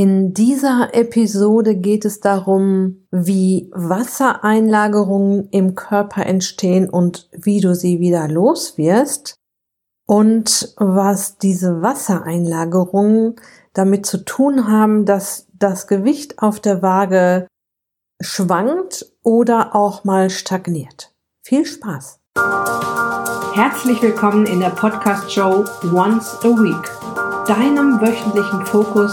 In 0.00 0.32
dieser 0.32 0.94
Episode 0.94 1.74
geht 1.74 2.04
es 2.04 2.20
darum, 2.20 3.08
wie 3.10 3.68
Wassereinlagerungen 3.74 5.48
im 5.50 5.74
Körper 5.74 6.24
entstehen 6.24 6.88
und 6.88 7.28
wie 7.32 7.60
du 7.60 7.74
sie 7.74 7.98
wieder 7.98 8.28
los 8.28 8.78
wirst 8.78 9.34
und 10.06 10.72
was 10.76 11.38
diese 11.38 11.82
Wassereinlagerungen 11.82 13.34
damit 13.72 14.06
zu 14.06 14.24
tun 14.24 14.68
haben, 14.68 15.04
dass 15.04 15.48
das 15.52 15.88
Gewicht 15.88 16.40
auf 16.40 16.60
der 16.60 16.80
Waage 16.80 17.48
schwankt 18.22 19.04
oder 19.24 19.74
auch 19.74 20.04
mal 20.04 20.30
stagniert. 20.30 21.12
Viel 21.44 21.66
Spaß! 21.66 22.20
Herzlich 23.52 24.00
willkommen 24.00 24.46
in 24.46 24.60
der 24.60 24.70
Podcast-Show 24.70 25.64
Once 25.92 26.36
a 26.44 26.50
Week, 26.50 27.48
deinem 27.48 28.00
wöchentlichen 28.00 28.64
Fokus 28.64 29.12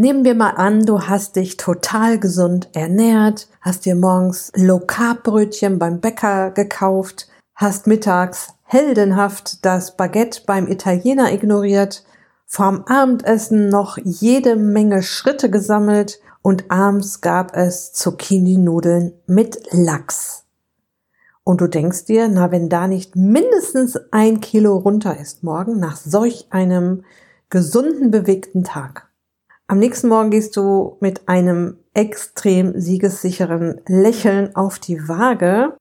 Nehmen 0.00 0.24
wir 0.24 0.34
mal 0.34 0.52
an, 0.52 0.86
du 0.86 1.02
hast 1.02 1.36
dich 1.36 1.58
total 1.58 2.18
gesund 2.18 2.70
ernährt, 2.72 3.48
hast 3.60 3.84
dir 3.84 3.94
morgens 3.94 4.50
Low 4.56 4.78
Carb 4.78 5.24
Brötchen 5.24 5.78
beim 5.78 6.00
Bäcker 6.00 6.52
gekauft, 6.52 7.28
hast 7.54 7.86
mittags 7.86 8.54
heldenhaft 8.62 9.62
das 9.62 9.98
Baguette 9.98 10.40
beim 10.46 10.68
Italiener 10.68 11.30
ignoriert, 11.30 12.02
vorm 12.46 12.84
Abendessen 12.86 13.68
noch 13.68 13.98
jede 13.98 14.56
Menge 14.56 15.02
Schritte 15.02 15.50
gesammelt 15.50 16.18
und 16.40 16.70
abends 16.70 17.20
gab 17.20 17.54
es 17.54 17.92
Zucchini-Nudeln 17.92 19.12
mit 19.26 19.60
Lachs. 19.70 20.46
Und 21.44 21.60
du 21.60 21.66
denkst 21.66 22.06
dir, 22.06 22.28
na, 22.28 22.50
wenn 22.50 22.70
da 22.70 22.88
nicht 22.88 23.16
mindestens 23.16 24.00
ein 24.12 24.40
Kilo 24.40 24.78
runter 24.78 25.20
ist 25.20 25.42
morgen 25.42 25.78
nach 25.78 25.98
solch 25.98 26.46
einem 26.48 27.04
gesunden, 27.50 28.10
bewegten 28.10 28.64
Tag 28.64 29.09
am 29.70 29.78
nächsten 29.78 30.08
Morgen 30.08 30.30
gehst 30.30 30.56
du 30.56 30.96
mit 30.98 31.28
einem 31.28 31.76
extrem 31.94 32.80
siegessicheren 32.80 33.80
Lächeln 33.86 34.56
auf 34.56 34.80
die 34.80 35.08
Waage 35.08 35.76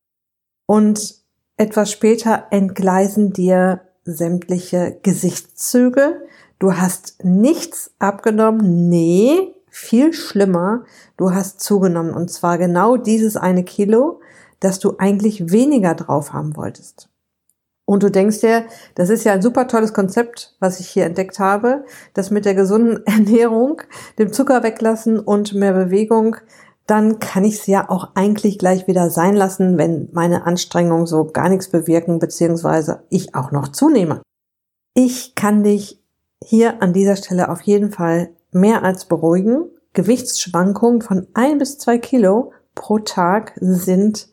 und 0.68 1.16
etwas 1.58 1.92
später 1.92 2.46
entgleisen 2.52 3.34
dir 3.34 3.82
sämtliche 4.04 5.00
Gesichtszüge. 5.02 6.22
Du 6.60 6.76
hast 6.76 7.24
nichts 7.24 7.92
abgenommen. 7.98 8.90
Nee, 8.90 9.56
viel 9.72 10.14
schlimmer. 10.14 10.86
Du 11.18 11.34
hast 11.34 11.60
zugenommen 11.60 12.14
und 12.14 12.30
zwar 12.30 12.60
genau 12.60 12.96
dieses 12.96 13.38
eine 13.38 13.64
Kilo, 13.64 14.22
das 14.60 14.78
du 14.78 14.98
eigentlich 15.00 15.52
weniger 15.52 15.96
drauf 15.96 16.32
haben 16.32 16.56
wolltest. 16.56 17.09
Und 17.90 18.04
du 18.04 18.12
denkst 18.12 18.42
dir, 18.42 18.66
das 18.94 19.10
ist 19.10 19.24
ja 19.24 19.34
ein 19.34 19.42
super 19.42 19.68
tolles 19.68 19.96
Konzept, 19.96 20.56
was 20.60 20.80
ich 20.80 20.88
hier 20.88 21.06
entdeckt 21.06 21.40
habe, 21.40 21.86
das 22.14 22.30
mit 22.30 22.46
der 22.46 22.54
gesunden 22.54 23.04
Ernährung, 23.08 23.82
dem 24.20 24.32
Zucker 24.32 24.62
weglassen 24.62 25.18
und 25.18 25.56
mehr 25.56 25.74
Bewegung, 25.74 26.36
dann 26.86 27.18
kann 27.18 27.44
ich 27.44 27.56
es 27.56 27.66
ja 27.66 27.90
auch 27.90 28.10
eigentlich 28.14 28.60
gleich 28.60 28.86
wieder 28.86 29.10
sein 29.10 29.36
lassen, 29.36 29.80
wenn 29.80 30.08
meine 30.12 30.46
Anstrengungen 30.46 31.08
so 31.08 31.26
gar 31.26 31.50
nichts 31.50 31.70
bewirken, 31.72 32.20
beziehungsweise 32.20 33.02
ich 33.10 33.34
auch 33.34 33.52
noch 33.52 33.70
zunehme. 33.70 34.22
Ich 34.94 35.34
kann 35.34 35.64
dich 35.64 36.00
hier 36.44 36.84
an 36.84 36.94
dieser 36.94 37.16
Stelle 37.16 37.50
auf 37.50 37.62
jeden 37.64 37.90
Fall 37.90 38.30
mehr 38.52 38.84
als 38.84 39.06
beruhigen. 39.06 39.64
Gewichtsschwankungen 39.94 41.02
von 41.02 41.26
ein 41.34 41.58
bis 41.58 41.80
zwei 41.80 41.98
Kilo 41.98 42.52
pro 42.76 43.00
Tag 43.00 43.54
sind 43.60 44.29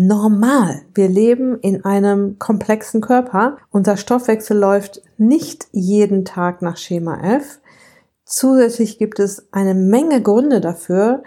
normal. 0.00 0.82
Wir 0.94 1.08
leben 1.08 1.58
in 1.60 1.84
einem 1.84 2.38
komplexen 2.38 3.02
Körper. 3.02 3.58
Unser 3.70 3.98
Stoffwechsel 3.98 4.56
läuft 4.56 5.02
nicht 5.18 5.68
jeden 5.72 6.24
Tag 6.24 6.62
nach 6.62 6.78
Schema 6.78 7.20
F. 7.22 7.60
Zusätzlich 8.24 8.98
gibt 8.98 9.18
es 9.18 9.52
eine 9.52 9.74
Menge 9.74 10.22
Gründe 10.22 10.62
dafür, 10.62 11.22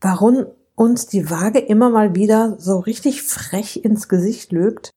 warum 0.00 0.46
uns 0.76 1.08
die 1.08 1.28
Waage 1.28 1.58
immer 1.58 1.90
mal 1.90 2.14
wieder 2.14 2.54
so 2.58 2.78
richtig 2.78 3.22
frech 3.24 3.84
ins 3.84 4.08
Gesicht 4.08 4.52
lügt. 4.52 4.90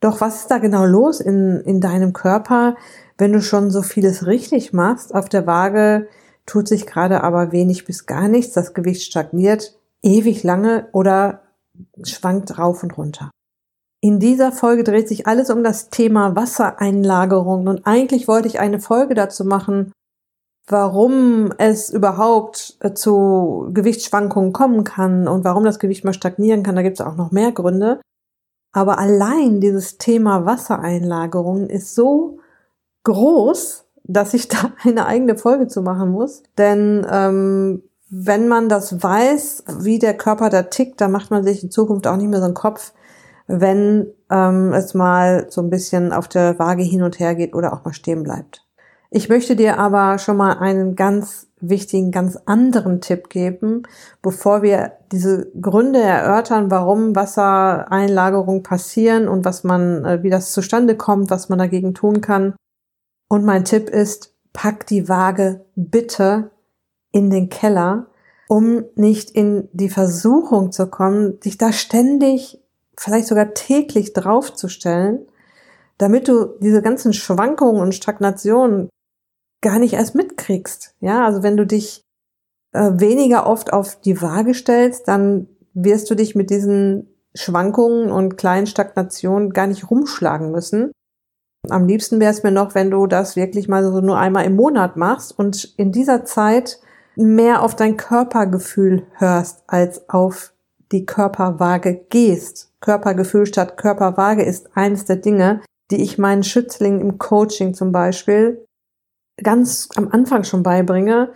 Doch 0.00 0.20
was 0.20 0.42
ist 0.42 0.50
da 0.50 0.58
genau 0.58 0.84
los 0.84 1.20
in, 1.20 1.60
in 1.60 1.80
deinem 1.80 2.12
Körper, 2.12 2.76
wenn 3.16 3.32
du 3.32 3.40
schon 3.40 3.70
so 3.70 3.80
vieles 3.80 4.26
richtig 4.26 4.74
machst? 4.74 5.14
Auf 5.14 5.30
der 5.30 5.46
Waage 5.46 6.06
tut 6.44 6.68
sich 6.68 6.84
gerade 6.84 7.22
aber 7.22 7.50
wenig 7.50 7.86
bis 7.86 8.04
gar 8.04 8.28
nichts. 8.28 8.52
Das 8.52 8.74
Gewicht 8.74 9.04
stagniert 9.04 9.78
ewig 10.02 10.42
lange 10.42 10.88
oder 10.92 11.45
schwankt 12.02 12.58
rauf 12.58 12.82
und 12.82 12.96
runter. 12.96 13.30
In 14.00 14.20
dieser 14.20 14.52
Folge 14.52 14.84
dreht 14.84 15.08
sich 15.08 15.26
alles 15.26 15.50
um 15.50 15.64
das 15.64 15.90
Thema 15.90 16.36
Wassereinlagerung 16.36 17.66
und 17.66 17.86
eigentlich 17.86 18.28
wollte 18.28 18.48
ich 18.48 18.60
eine 18.60 18.78
Folge 18.78 19.14
dazu 19.14 19.44
machen, 19.44 19.92
warum 20.68 21.52
es 21.58 21.90
überhaupt 21.90 22.76
äh, 22.80 22.92
zu 22.92 23.70
Gewichtsschwankungen 23.72 24.52
kommen 24.52 24.84
kann 24.84 25.28
und 25.28 25.44
warum 25.44 25.64
das 25.64 25.78
Gewicht 25.78 26.04
mal 26.04 26.12
stagnieren 26.12 26.62
kann. 26.62 26.76
Da 26.76 26.82
gibt 26.82 27.00
es 27.00 27.06
auch 27.06 27.16
noch 27.16 27.30
mehr 27.30 27.52
Gründe. 27.52 28.00
Aber 28.72 28.98
allein 28.98 29.60
dieses 29.60 29.96
Thema 29.96 30.44
Wassereinlagerung 30.44 31.68
ist 31.68 31.94
so 31.94 32.40
groß, 33.04 33.86
dass 34.04 34.34
ich 34.34 34.48
da 34.48 34.72
eine 34.82 35.06
eigene 35.06 35.36
Folge 35.36 35.68
zu 35.68 35.82
machen 35.82 36.10
muss. 36.10 36.42
Denn 36.58 37.06
ähm, 37.10 37.82
wenn 38.08 38.48
man 38.48 38.68
das 38.68 39.02
weiß, 39.02 39.64
wie 39.80 39.98
der 39.98 40.16
Körper 40.16 40.48
da 40.48 40.62
tickt, 40.62 41.00
dann 41.00 41.12
macht 41.12 41.30
man 41.30 41.44
sich 41.44 41.62
in 41.62 41.70
Zukunft 41.70 42.06
auch 42.06 42.16
nicht 42.16 42.28
mehr 42.28 42.38
so 42.38 42.44
einen 42.44 42.54
Kopf, 42.54 42.92
wenn 43.48 44.08
ähm, 44.30 44.72
es 44.72 44.94
mal 44.94 45.46
so 45.50 45.60
ein 45.60 45.70
bisschen 45.70 46.12
auf 46.12 46.28
der 46.28 46.58
Waage 46.58 46.82
hin 46.82 47.02
und 47.02 47.18
her 47.18 47.34
geht 47.34 47.54
oder 47.54 47.72
auch 47.72 47.84
mal 47.84 47.92
stehen 47.92 48.22
bleibt. 48.22 48.64
Ich 49.10 49.28
möchte 49.28 49.56
dir 49.56 49.78
aber 49.78 50.18
schon 50.18 50.36
mal 50.36 50.58
einen 50.58 50.96
ganz 50.96 51.48
wichtigen, 51.60 52.10
ganz 52.10 52.36
anderen 52.44 53.00
Tipp 53.00 53.28
geben, 53.28 53.84
bevor 54.20 54.62
wir 54.62 54.92
diese 55.12 55.50
Gründe 55.60 56.00
erörtern, 56.00 56.70
warum 56.70 57.14
Wassereinlagerungen 57.16 58.62
passieren 58.62 59.28
und 59.28 59.44
was 59.44 59.64
man, 59.64 60.04
äh, 60.04 60.22
wie 60.22 60.30
das 60.30 60.52
zustande 60.52 60.96
kommt, 60.96 61.30
was 61.30 61.48
man 61.48 61.58
dagegen 61.58 61.94
tun 61.94 62.20
kann. 62.20 62.54
Und 63.28 63.44
mein 63.44 63.64
Tipp 63.64 63.88
ist, 63.88 64.34
pack 64.52 64.86
die 64.86 65.08
Waage 65.08 65.64
bitte 65.74 66.50
in 67.16 67.30
den 67.30 67.48
Keller, 67.48 68.08
um 68.46 68.84
nicht 68.94 69.30
in 69.30 69.70
die 69.72 69.88
Versuchung 69.88 70.70
zu 70.70 70.86
kommen, 70.88 71.40
dich 71.40 71.56
da 71.56 71.72
ständig, 71.72 72.60
vielleicht 72.94 73.26
sogar 73.26 73.54
täglich 73.54 74.12
draufzustellen, 74.12 75.26
damit 75.96 76.28
du 76.28 76.58
diese 76.60 76.82
ganzen 76.82 77.14
Schwankungen 77.14 77.80
und 77.80 77.94
Stagnationen 77.94 78.90
gar 79.62 79.78
nicht 79.78 79.94
erst 79.94 80.14
mitkriegst. 80.14 80.94
Ja, 81.00 81.24
also 81.24 81.42
wenn 81.42 81.56
du 81.56 81.66
dich 81.66 82.02
äh, 82.72 82.90
weniger 82.96 83.46
oft 83.46 83.72
auf 83.72 83.98
die 83.98 84.20
Waage 84.20 84.52
stellst, 84.52 85.08
dann 85.08 85.48
wirst 85.72 86.10
du 86.10 86.14
dich 86.14 86.34
mit 86.34 86.50
diesen 86.50 87.08
Schwankungen 87.34 88.10
und 88.10 88.36
kleinen 88.36 88.66
Stagnationen 88.66 89.54
gar 89.54 89.66
nicht 89.66 89.90
rumschlagen 89.90 90.50
müssen. 90.50 90.92
Am 91.70 91.86
liebsten 91.86 92.20
wäre 92.20 92.32
es 92.32 92.42
mir 92.42 92.52
noch, 92.52 92.74
wenn 92.74 92.90
du 92.90 93.06
das 93.06 93.36
wirklich 93.36 93.68
mal 93.68 93.82
so 93.82 94.02
nur 94.02 94.18
einmal 94.18 94.44
im 94.44 94.54
Monat 94.54 94.98
machst 94.98 95.36
und 95.36 95.74
in 95.78 95.92
dieser 95.92 96.26
Zeit 96.26 96.78
mehr 97.16 97.62
auf 97.62 97.74
dein 97.74 97.96
Körpergefühl 97.96 99.06
hörst, 99.14 99.64
als 99.66 100.08
auf 100.08 100.52
die 100.92 101.06
Körperwaage 101.06 102.06
gehst. 102.10 102.72
Körpergefühl 102.80 103.46
statt 103.46 103.76
Körperwaage 103.76 104.42
ist 104.42 104.76
eines 104.76 105.04
der 105.04 105.16
Dinge, 105.16 105.62
die 105.90 106.02
ich 106.02 106.18
meinen 106.18 106.42
Schützlingen 106.42 107.00
im 107.00 107.18
Coaching 107.18 107.74
zum 107.74 107.92
Beispiel 107.92 108.64
ganz 109.42 109.88
am 109.96 110.08
Anfang 110.08 110.44
schon 110.44 110.62
beibringe. 110.62 111.32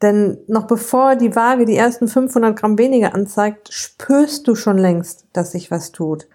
Denn 0.00 0.38
noch 0.46 0.66
bevor 0.66 1.16
die 1.16 1.34
Waage 1.34 1.64
die 1.64 1.76
ersten 1.76 2.06
500 2.06 2.56
Gramm 2.56 2.78
weniger 2.78 3.14
anzeigt, 3.14 3.72
spürst 3.72 4.46
du 4.46 4.54
schon 4.54 4.78
längst, 4.78 5.26
dass 5.32 5.52
sich 5.52 5.70
was 5.70 5.92
tut. 5.92 6.28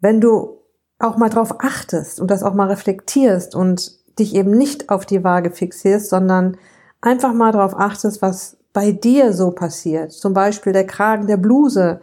Wenn 0.00 0.20
du 0.20 0.62
auch 0.98 1.16
mal 1.16 1.30
drauf 1.30 1.56
achtest 1.60 2.20
und 2.20 2.30
das 2.30 2.42
auch 2.42 2.54
mal 2.54 2.68
reflektierst 2.68 3.54
und 3.54 3.98
dich 4.18 4.34
eben 4.34 4.50
nicht 4.50 4.90
auf 4.90 5.06
die 5.06 5.24
Waage 5.24 5.50
fixierst, 5.50 6.10
sondern 6.10 6.58
einfach 7.00 7.32
mal 7.32 7.52
darauf 7.52 7.78
achtest, 7.78 8.22
was 8.22 8.56
bei 8.72 8.92
dir 8.92 9.32
so 9.32 9.50
passiert. 9.50 10.12
Zum 10.12 10.34
Beispiel 10.34 10.72
der 10.72 10.86
Kragen 10.86 11.26
der 11.26 11.36
Bluse, 11.36 12.00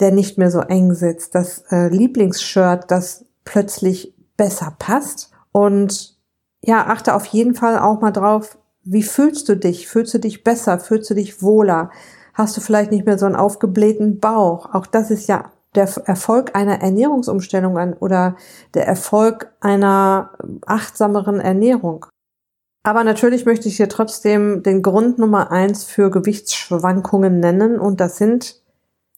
der 0.00 0.12
nicht 0.12 0.38
mehr 0.38 0.50
so 0.50 0.60
eng 0.60 0.94
sitzt, 0.94 1.34
das 1.34 1.64
äh, 1.70 1.88
Lieblingsshirt, 1.88 2.90
das 2.90 3.24
plötzlich 3.44 4.14
besser 4.36 4.74
passt. 4.78 5.30
Und 5.52 6.16
ja, 6.62 6.86
achte 6.86 7.14
auf 7.14 7.26
jeden 7.26 7.54
Fall 7.54 7.78
auch 7.78 8.00
mal 8.00 8.10
drauf, 8.10 8.58
wie 8.82 9.02
fühlst 9.02 9.48
du 9.48 9.56
dich? 9.56 9.88
Fühlst 9.88 10.14
du 10.14 10.18
dich 10.18 10.44
besser? 10.44 10.78
Fühlst 10.78 11.08
du 11.10 11.14
dich 11.14 11.42
wohler? 11.42 11.90
hast 12.34 12.56
du 12.56 12.60
vielleicht 12.60 12.90
nicht 12.90 13.06
mehr 13.06 13.18
so 13.18 13.26
einen 13.26 13.36
aufgeblähten 13.36 14.20
Bauch. 14.20 14.74
Auch 14.74 14.86
das 14.86 15.10
ist 15.10 15.28
ja 15.28 15.52
der 15.74 15.88
Erfolg 16.04 16.54
einer 16.54 16.82
Ernährungsumstellung 16.82 17.94
oder 17.94 18.36
der 18.74 18.86
Erfolg 18.86 19.52
einer 19.60 20.30
achtsameren 20.66 21.40
Ernährung. 21.40 22.06
Aber 22.84 23.02
natürlich 23.02 23.44
möchte 23.46 23.66
ich 23.66 23.78
hier 23.78 23.88
trotzdem 23.88 24.62
den 24.62 24.82
Grund 24.82 25.18
Nummer 25.18 25.50
eins 25.50 25.82
für 25.84 26.10
Gewichtsschwankungen 26.10 27.40
nennen 27.40 27.80
und 27.80 27.98
das 27.98 28.18
sind 28.18 28.60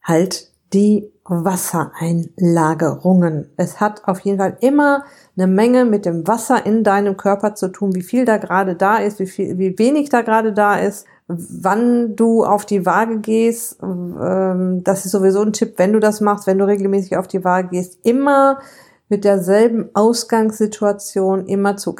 halt 0.04 0.52
die 0.72 1.10
Wassereinlagerungen. 1.24 3.50
Es 3.56 3.80
hat 3.80 4.06
auf 4.06 4.20
jeden 4.20 4.38
Fall 4.38 4.56
immer 4.60 5.02
eine 5.36 5.48
Menge 5.48 5.84
mit 5.84 6.06
dem 6.06 6.28
Wasser 6.28 6.64
in 6.64 6.84
deinem 6.84 7.16
Körper 7.16 7.56
zu 7.56 7.66
tun, 7.68 7.96
wie 7.96 8.02
viel 8.02 8.24
da 8.24 8.36
gerade 8.36 8.76
da 8.76 8.98
ist, 8.98 9.18
wie 9.18 9.26
viel, 9.26 9.58
wie 9.58 9.76
wenig 9.78 10.10
da 10.10 10.22
gerade 10.22 10.52
da 10.52 10.76
ist, 10.76 11.04
wann 11.26 12.14
du 12.14 12.44
auf 12.44 12.66
die 12.66 12.86
Waage 12.86 13.18
gehst. 13.18 13.82
Ähm, 13.82 14.82
das 14.84 15.04
ist 15.04 15.10
sowieso 15.10 15.42
ein 15.42 15.52
Tipp, 15.52 15.74
wenn 15.76 15.92
du 15.92 15.98
das 15.98 16.20
machst, 16.20 16.46
wenn 16.46 16.58
du 16.58 16.68
regelmäßig 16.68 17.16
auf 17.16 17.26
die 17.26 17.42
Waage 17.42 17.70
gehst, 17.70 17.98
immer 18.04 18.60
mit 19.08 19.24
derselben 19.24 19.90
Ausgangssituation, 19.94 21.46
immer 21.46 21.76
zu, 21.76 21.94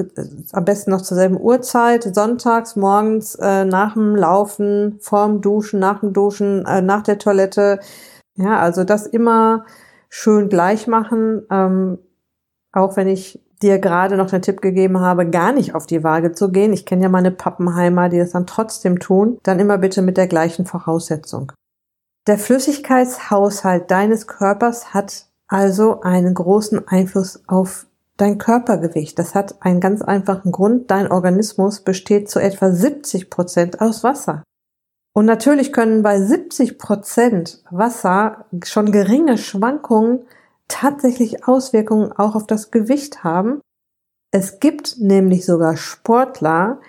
am 0.53 0.65
besten 0.65 0.91
noch 0.91 1.03
zur 1.03 1.17
selben 1.17 1.41
Uhrzeit, 1.41 2.15
sonntags, 2.15 2.75
morgens, 2.75 3.37
äh, 3.37 3.65
nach 3.65 3.95
dem 3.95 4.17
Laufen, 4.17 4.99
vorm 5.01 5.41
Duschen, 5.41 5.79
nach 5.79 6.01
dem 6.01 6.13
Duschen, 6.13 6.67
äh, 6.67 6.83
nach 6.83 7.03
der 7.03 7.19
Toilette, 7.19 7.79
ja, 8.35 8.59
also 8.59 8.85
das 8.85 9.07
immer 9.07 9.65
schön 10.09 10.49
gleich 10.49 10.87
machen, 10.87 11.43
ähm, 11.51 11.99
auch 12.73 12.97
wenn 12.97 13.09
ich 13.09 13.41
dir 13.63 13.79
gerade 13.79 14.17
noch 14.17 14.29
den 14.29 14.43
Tipp 14.43 14.61
gegeben 14.61 15.01
habe, 15.01 15.31
gar 15.31 15.53
nicht 15.53 15.75
auf 15.75 15.87
die 15.87 16.05
Waage 16.05 16.33
zu 16.33 16.51
gehen. 16.51 16.73
Ich 16.73 16.85
kenne 16.85 17.05
ja 17.05 17.09
meine 17.09 17.31
Pappenheimer, 17.31 18.09
die 18.09 18.19
das 18.19 18.33
dann 18.33 18.47
trotzdem 18.47 18.99
tun. 18.99 19.39
Dann 19.45 19.61
immer 19.61 19.79
bitte 19.79 20.03
mit 20.03 20.17
der 20.19 20.27
gleichen 20.27 20.67
Voraussetzung. 20.67 21.53
Der 22.27 22.39
Flüssigkeitshaushalt 22.39 23.91
deines 23.91 24.27
Körpers 24.27 24.93
hat 24.93 25.27
also 25.49 26.01
einen 26.01 26.35
großen 26.35 26.87
Einfluss 26.89 27.43
auf 27.47 27.87
dein 28.17 28.39
Körpergewicht. 28.39 29.19
Das 29.19 29.35
hat 29.35 29.63
einen 29.63 29.81
ganz 29.81 30.03
einfachen 30.03 30.53
Grund. 30.53 30.91
Dein 30.91 31.11
Organismus 31.11 31.81
besteht 31.81 32.31
zu 32.31 32.41
etwa 32.41 32.71
70 32.71 33.31
Prozent 33.31 33.81
aus 33.81 34.03
Wasser. 34.03 34.43
Und 35.13 35.27
natürlich 35.27 35.73
können 35.73 36.03
bei 36.03 36.21
70 36.21 36.79
Prozent 36.79 37.63
Wasser 37.71 38.47
schon 38.65 38.93
geringe 38.93 39.39
Schwankungen 39.39 40.27
tatsächlich 40.69 41.47
Auswirkungen 41.47 42.13
auch 42.13 42.35
auf 42.35 42.47
das 42.47 42.71
Gewicht 42.71 43.25
haben. 43.25 43.61
Es 44.31 44.61
gibt 44.61 44.97
nämlich 44.99 45.47
sogar 45.47 45.77
Sportler, 45.77 46.81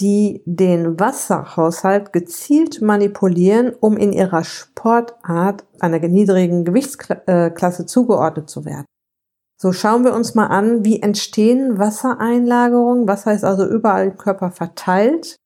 die 0.00 0.42
den 0.44 0.98
Wasserhaushalt 0.98 2.12
gezielt 2.12 2.82
manipulieren, 2.82 3.72
um 3.78 3.96
in 3.96 4.12
ihrer 4.12 4.42
Sportart 4.42 5.64
einer 5.80 6.00
niedrigen 6.00 6.64
Gewichtsklasse 6.64 7.86
zugeordnet 7.86 8.50
zu 8.50 8.64
werden. 8.64 8.86
So 9.56 9.72
schauen 9.72 10.04
wir 10.04 10.14
uns 10.14 10.34
mal 10.34 10.48
an, 10.48 10.84
wie 10.84 11.00
entstehen 11.00 11.78
Wassereinlagerungen. 11.78 13.06
Wasser 13.06 13.32
ist 13.32 13.44
also 13.44 13.64
überall 13.64 14.08
im 14.08 14.16
Körper 14.16 14.50
verteilt, 14.50 15.36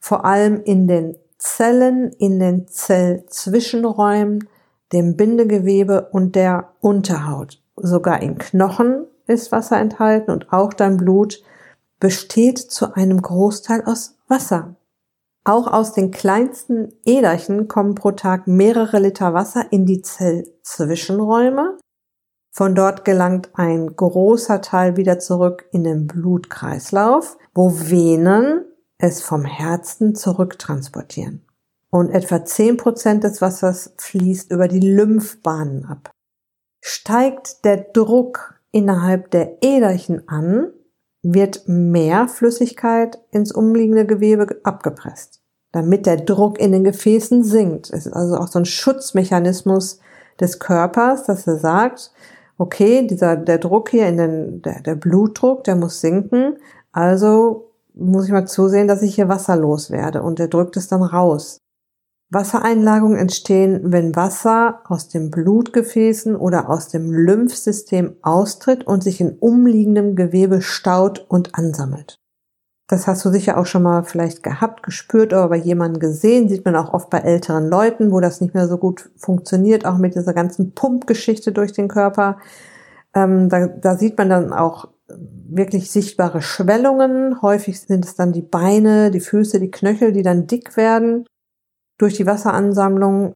vor 0.00 0.24
allem 0.24 0.62
in 0.64 0.88
den 0.88 1.16
Zellen 1.38 2.10
in 2.18 2.40
den 2.40 2.66
Zellzwischenräumen, 2.68 4.48
dem 4.92 5.16
Bindegewebe 5.16 6.08
und 6.10 6.36
der 6.36 6.72
Unterhaut. 6.80 7.62
Sogar 7.76 8.22
in 8.22 8.38
Knochen 8.38 9.06
ist 9.26 9.52
Wasser 9.52 9.78
enthalten 9.78 10.30
und 10.30 10.52
auch 10.52 10.72
dein 10.72 10.96
Blut 10.96 11.42
besteht 12.04 12.58
zu 12.58 12.92
einem 12.92 13.22
Großteil 13.22 13.82
aus 13.86 14.18
Wasser. 14.28 14.76
Auch 15.42 15.66
aus 15.66 15.94
den 15.94 16.10
kleinsten 16.10 16.92
Äderchen 17.06 17.66
kommen 17.66 17.94
pro 17.94 18.10
Tag 18.10 18.46
mehrere 18.46 18.98
Liter 18.98 19.32
Wasser 19.32 19.72
in 19.72 19.86
die 19.86 20.02
Zellzwischenräume. 20.02 21.78
Von 22.50 22.74
dort 22.74 23.06
gelangt 23.06 23.52
ein 23.54 23.96
großer 23.96 24.60
Teil 24.60 24.98
wieder 24.98 25.18
zurück 25.18 25.64
in 25.72 25.82
den 25.82 26.06
Blutkreislauf, 26.06 27.38
wo 27.54 27.72
Venen 27.72 28.66
es 28.98 29.22
vom 29.22 29.46
Herzen 29.46 30.14
zurücktransportieren. 30.14 31.46
Und 31.88 32.10
etwa 32.10 32.44
zehn 32.44 32.76
Prozent 32.76 33.24
des 33.24 33.40
Wassers 33.40 33.94
fließt 33.96 34.50
über 34.50 34.68
die 34.68 34.80
Lymphbahnen 34.80 35.86
ab. 35.86 36.10
Steigt 36.82 37.64
der 37.64 37.78
Druck 37.78 38.60
innerhalb 38.72 39.30
der 39.30 39.62
Äderchen 39.62 40.28
an, 40.28 40.70
wird 41.24 41.62
mehr 41.66 42.28
Flüssigkeit 42.28 43.18
ins 43.30 43.50
umliegende 43.50 44.04
Gewebe 44.04 44.60
abgepresst, 44.62 45.40
damit 45.72 46.04
der 46.04 46.18
Druck 46.18 46.60
in 46.60 46.70
den 46.70 46.84
Gefäßen 46.84 47.42
sinkt. 47.42 47.90
Es 47.90 48.06
ist 48.06 48.12
also 48.12 48.36
auch 48.36 48.46
so 48.46 48.58
ein 48.58 48.66
Schutzmechanismus 48.66 50.00
des 50.38 50.58
Körpers, 50.58 51.24
dass 51.24 51.46
er 51.46 51.56
sagt, 51.56 52.12
okay, 52.58 53.06
dieser, 53.06 53.36
der 53.36 53.56
Druck 53.56 53.88
hier 53.88 54.06
in 54.06 54.18
den, 54.18 54.62
der, 54.62 54.82
der 54.82 54.96
Blutdruck, 54.96 55.64
der 55.64 55.76
muss 55.76 56.02
sinken, 56.02 56.58
also 56.92 57.70
muss 57.94 58.26
ich 58.26 58.32
mal 58.32 58.46
zusehen, 58.46 58.86
dass 58.86 59.02
ich 59.02 59.14
hier 59.14 59.28
wasserlos 59.28 59.90
werde 59.90 60.22
und 60.22 60.38
er 60.40 60.48
drückt 60.48 60.76
es 60.76 60.88
dann 60.88 61.02
raus. 61.02 61.58
Wassereinlagungen 62.34 63.16
entstehen, 63.16 63.80
wenn 63.84 64.16
Wasser 64.16 64.80
aus 64.84 65.08
den 65.08 65.30
Blutgefäßen 65.30 66.36
oder 66.36 66.68
aus 66.68 66.88
dem 66.88 67.12
Lymphsystem 67.12 68.16
austritt 68.22 68.86
und 68.86 69.02
sich 69.02 69.20
in 69.20 69.38
umliegendem 69.38 70.16
Gewebe 70.16 70.60
staut 70.60 71.24
und 71.28 71.54
ansammelt. 71.54 72.18
Das 72.88 73.06
hast 73.06 73.24
du 73.24 73.30
sicher 73.30 73.56
auch 73.56 73.64
schon 73.64 73.82
mal 73.82 74.04
vielleicht 74.04 74.42
gehabt, 74.42 74.82
gespürt 74.82 75.32
oder 75.32 75.48
bei 75.48 75.56
jemandem 75.56 76.00
gesehen. 76.00 76.50
Sieht 76.50 76.66
man 76.66 76.76
auch 76.76 76.92
oft 76.92 77.08
bei 77.08 77.18
älteren 77.18 77.68
Leuten, 77.68 78.12
wo 78.12 78.20
das 78.20 78.42
nicht 78.42 78.52
mehr 78.52 78.68
so 78.68 78.76
gut 78.76 79.10
funktioniert, 79.16 79.86
auch 79.86 79.96
mit 79.96 80.14
dieser 80.14 80.34
ganzen 80.34 80.74
Pumpgeschichte 80.74 81.52
durch 81.52 81.72
den 81.72 81.88
Körper. 81.88 82.36
Ähm, 83.14 83.48
da, 83.48 83.68
da 83.68 83.96
sieht 83.96 84.18
man 84.18 84.28
dann 84.28 84.52
auch 84.52 84.88
wirklich 85.08 85.90
sichtbare 85.90 86.42
Schwellungen. 86.42 87.40
Häufig 87.40 87.80
sind 87.80 88.04
es 88.04 88.16
dann 88.16 88.32
die 88.32 88.42
Beine, 88.42 89.10
die 89.10 89.20
Füße, 89.20 89.60
die 89.60 89.70
Knöchel, 89.70 90.12
die 90.12 90.22
dann 90.22 90.46
dick 90.46 90.76
werden 90.76 91.24
durch 91.98 92.14
die 92.14 92.26
Wasseransammlung. 92.26 93.32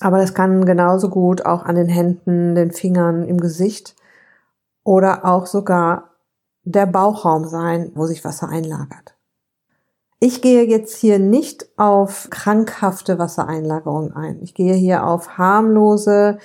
Aber 0.00 0.18
das 0.18 0.34
kann 0.34 0.64
genauso 0.64 1.08
gut 1.08 1.44
auch 1.44 1.64
an 1.64 1.74
den 1.74 1.88
Händen, 1.88 2.54
den 2.54 2.72
Fingern, 2.72 3.24
im 3.24 3.38
Gesicht 3.38 3.96
oder 4.84 5.24
auch 5.24 5.46
sogar 5.46 6.10
der 6.62 6.86
Bauchraum 6.86 7.46
sein, 7.48 7.92
wo 7.94 8.06
sich 8.06 8.24
Wasser 8.24 8.48
einlagert. 8.48 9.16
Ich 10.20 10.42
gehe 10.42 10.64
jetzt 10.64 10.96
hier 10.96 11.18
nicht 11.18 11.68
auf 11.76 12.28
krankhafte 12.30 13.18
Wassereinlagerung 13.18 14.14
ein. 14.14 14.42
Ich 14.42 14.54
gehe 14.54 14.74
hier 14.74 15.06
auf 15.06 15.38
harmlose, 15.38 16.38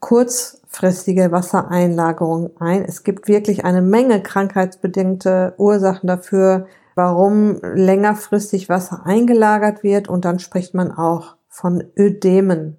kurzfristige 0.00 1.30
Wassereinlagerung 1.30 2.50
ein. 2.58 2.84
Es 2.84 3.04
gibt 3.04 3.28
wirklich 3.28 3.64
eine 3.64 3.82
Menge 3.82 4.20
krankheitsbedingte 4.22 5.54
Ursachen 5.58 6.08
dafür, 6.08 6.66
warum 7.00 7.56
längerfristig 7.62 8.68
Wasser 8.68 9.06
eingelagert 9.06 9.82
wird 9.82 10.08
und 10.10 10.26
dann 10.26 10.38
spricht 10.38 10.74
man 10.74 10.92
auch 10.92 11.36
von 11.48 11.82
Ödemen. 11.98 12.78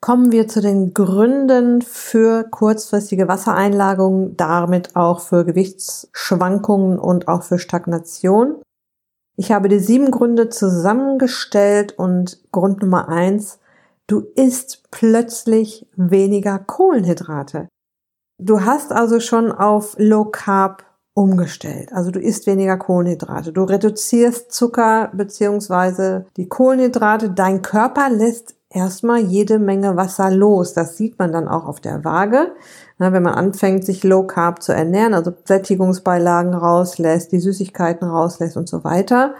Kommen 0.00 0.30
wir 0.30 0.46
zu 0.46 0.60
den 0.60 0.94
Gründen 0.94 1.82
für 1.82 2.44
kurzfristige 2.44 3.26
Wassereinlagerungen, 3.26 4.36
damit 4.36 4.94
auch 4.94 5.18
für 5.18 5.44
Gewichtsschwankungen 5.44 7.00
und 7.00 7.26
auch 7.26 7.42
für 7.42 7.58
Stagnation. 7.58 8.62
Ich 9.36 9.50
habe 9.50 9.68
die 9.68 9.80
sieben 9.80 10.12
Gründe 10.12 10.48
zusammengestellt 10.48 11.98
und 11.98 12.44
Grund 12.52 12.80
Nummer 12.80 13.08
eins, 13.08 13.58
du 14.06 14.20
isst 14.36 14.84
plötzlich 14.92 15.88
weniger 15.96 16.60
Kohlenhydrate. 16.60 17.66
Du 18.38 18.64
hast 18.64 18.92
also 18.92 19.18
schon 19.18 19.50
auf 19.50 19.96
Low 19.98 20.26
Carb 20.26 20.84
umgestellt. 21.14 21.92
Also 21.92 22.10
du 22.10 22.20
isst 22.20 22.46
weniger 22.46 22.78
Kohlenhydrate. 22.78 23.52
Du 23.52 23.64
reduzierst 23.64 24.52
Zucker 24.52 25.10
beziehungsweise 25.12 26.26
die 26.36 26.48
Kohlenhydrate. 26.48 27.30
Dein 27.30 27.60
Körper 27.60 28.08
lässt 28.08 28.54
erstmal 28.70 29.20
jede 29.20 29.58
Menge 29.58 29.96
Wasser 29.96 30.30
los. 30.30 30.72
Das 30.72 30.96
sieht 30.96 31.18
man 31.18 31.32
dann 31.32 31.48
auch 31.48 31.66
auf 31.66 31.80
der 31.80 32.04
Waage. 32.04 32.52
Na, 32.98 33.12
wenn 33.12 33.22
man 33.22 33.34
anfängt, 33.34 33.84
sich 33.84 34.04
Low 34.04 34.26
Carb 34.26 34.62
zu 34.62 34.72
ernähren, 34.72 35.12
also 35.12 35.32
Sättigungsbeilagen 35.44 36.54
rauslässt, 36.54 37.32
die 37.32 37.40
Süßigkeiten 37.40 38.08
rauslässt 38.08 38.56
und 38.56 38.68
so 38.68 38.84
weiter. 38.84 39.34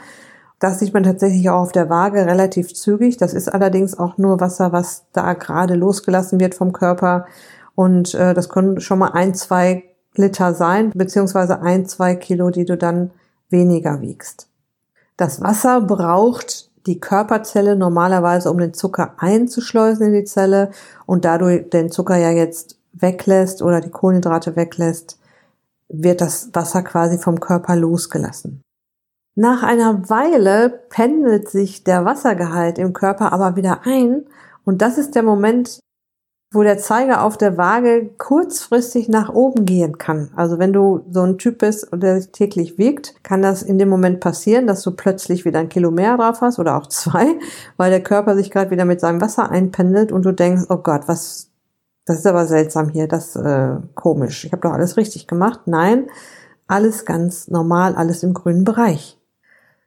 Das 0.59 0.79
sieht 0.79 0.95
man 0.95 1.02
tatsächlich 1.02 1.49
auch 1.50 1.62
auf 1.62 1.73
der 1.73 1.88
Waage 1.88 2.26
relativ 2.26 2.75
zügig. 2.75 3.17
Das 3.17 3.35
ist 3.35 3.49
allerdings 3.49 3.99
auch 3.99 4.19
nur 4.19 4.41
Wasser, 4.41 4.73
was 4.73 5.07
da 5.12 5.33
gerade 5.33 5.75
losgelassen 5.75 6.38
wird 6.38 6.55
vom 6.55 6.73
Körper. 6.73 7.26
Und 7.75 8.14
äh, 8.14 8.35
das 8.35 8.49
können 8.49 8.81
schon 8.81 8.99
mal 8.99 9.12
ein, 9.12 9.35
zwei 9.35 9.85
Liter 10.14 10.54
sein, 10.54 10.90
beziehungsweise 10.95 11.61
ein, 11.62 11.87
zwei 11.87 12.14
Kilo, 12.14 12.50
die 12.50 12.64
du 12.64 12.76
dann 12.76 13.11
weniger 13.49 14.00
wiegst. 14.00 14.49
Das 15.16 15.40
Wasser 15.40 15.81
braucht 15.81 16.71
die 16.87 17.00
Körperzelle 17.00 17.76
normalerweise, 17.76 18.50
um 18.50 18.59
den 18.59 18.75
Zucker 18.75 19.14
einzuschleusen 19.19 20.09
in 20.09 20.12
die 20.14 20.25
Zelle 20.25 20.71
und 21.07 21.25
da 21.25 21.38
du 21.38 21.62
den 21.62 21.90
Zucker 21.90 22.16
ja 22.16 22.31
jetzt 22.31 22.76
weglässt 22.92 23.62
oder 23.62 23.81
die 23.81 23.90
Kohlenhydrate 23.90 24.57
weglässt, 24.57 25.19
wird 25.88 26.21
das 26.21 26.50
Wasser 26.54 26.83
quasi 26.83 27.19
vom 27.19 27.38
Körper 27.40 27.76
losgelassen. 27.76 28.62
Nach 29.35 29.62
einer 29.62 30.11
Weile 30.11 30.83
pendelt 30.90 31.49
sich 31.49 31.85
der 31.85 32.04
Wassergehalt 32.04 32.78
im 32.78 32.92
Körper 32.92 33.33
aber 33.33 33.57
wieder 33.57 33.81
ein 33.85 34.25
und 34.64 34.83
das 34.83 34.99
ist 34.99 35.14
der 35.14 35.23
Moment, 35.23 35.81
wo 36.53 36.63
der 36.63 36.77
Zeiger 36.77 37.25
auf 37.25 37.39
der 37.39 37.57
Waage 37.57 38.11
kurzfristig 38.19 39.09
nach 39.09 39.31
oben 39.31 39.65
gehen 39.65 39.97
kann. 39.97 40.31
Also 40.37 40.59
wenn 40.59 40.75
du 40.75 41.05
so 41.11 41.23
ein 41.23 41.39
Typ 41.39 41.59
bist 41.59 41.89
der 41.93 42.21
sich 42.21 42.31
täglich 42.31 42.77
wiegt, 42.77 43.25
kann 43.25 43.41
das 43.41 43.63
in 43.63 43.79
dem 43.79 43.89
Moment 43.89 44.21
passieren, 44.21 44.67
dass 44.67 44.83
du 44.83 44.91
plötzlich 44.91 45.47
wieder 45.47 45.61
ein 45.61 45.71
Kilo 45.71 45.91
mehr 45.91 46.17
drauf 46.17 46.43
hast 46.43 46.59
oder 46.59 46.77
auch 46.77 46.87
zwei, 46.89 47.39
weil 47.79 47.91
der 47.91 48.03
Körper 48.03 48.37
sich 48.37 48.51
gerade 48.51 48.71
wieder 48.71 48.85
mit 48.85 49.01
seinem 49.01 49.23
Wasser 49.23 49.51
einpendelt 49.51 50.13
und 50.13 50.25
du 50.25 50.33
denkst, 50.33 50.65
oh 50.69 50.77
Gott, 50.77 51.09
was, 51.09 51.51
das 52.05 52.19
ist 52.19 52.27
aber 52.27 52.47
seltsam 52.47 52.91
hier, 52.91 53.09
das 53.09 53.35
äh, 53.35 53.77
komisch. 53.95 54.45
Ich 54.45 54.53
habe 54.53 54.63
doch 54.63 54.73
alles 54.73 54.99
richtig 54.99 55.27
gemacht. 55.27 55.63
Nein, 55.65 56.09
alles 56.67 57.07
ganz 57.07 57.49
normal, 57.49 57.95
alles 57.95 58.23
im 58.23 58.35
grünen 58.35 58.65
Bereich. 58.65 59.19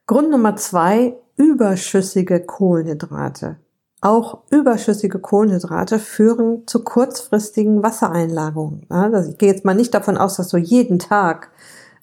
Grund 0.06 0.30
Nummer 0.30 0.56
zwei, 0.56 1.16
überschüssige 1.36 2.40
Kohlenhydrate. 2.40 3.56
Auch 4.02 4.42
überschüssige 4.50 5.18
Kohlenhydrate 5.18 5.98
führen 5.98 6.66
zu 6.66 6.84
kurzfristigen 6.84 7.82
Wassereinlagerungen. 7.82 8.86
Also 8.90 9.30
ich 9.30 9.38
gehe 9.38 9.50
jetzt 9.50 9.64
mal 9.64 9.74
nicht 9.74 9.94
davon 9.94 10.18
aus, 10.18 10.36
dass 10.36 10.48
du 10.48 10.58
jeden 10.58 10.98
Tag 10.98 11.50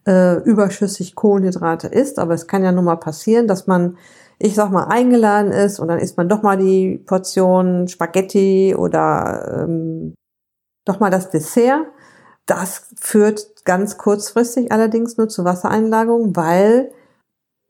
äh, 0.07 0.41
überschüssig 0.41 1.15
Kohlenhydrate 1.15 1.87
isst, 1.87 2.19
aber 2.19 2.33
es 2.33 2.47
kann 2.47 2.63
ja 2.63 2.71
nun 2.71 2.85
mal 2.85 2.97
passieren, 2.97 3.47
dass 3.47 3.67
man, 3.67 3.97
ich 4.39 4.55
sag 4.55 4.71
mal, 4.71 4.85
eingeladen 4.85 5.51
ist 5.51 5.79
und 5.79 5.87
dann 5.87 5.99
isst 5.99 6.17
man 6.17 6.29
doch 6.29 6.41
mal 6.41 6.57
die 6.57 6.97
Portion 6.97 7.87
Spaghetti 7.87 8.75
oder 8.75 9.63
ähm, 9.63 10.15
doch 10.85 10.99
mal 10.99 11.11
das 11.11 11.29
Dessert. 11.29 11.85
Das 12.45 12.89
führt 12.99 13.65
ganz 13.65 13.97
kurzfristig 13.97 14.71
allerdings 14.71 15.17
nur 15.17 15.29
zu 15.29 15.45
Wassereinlagerungen, 15.45 16.35
weil 16.35 16.91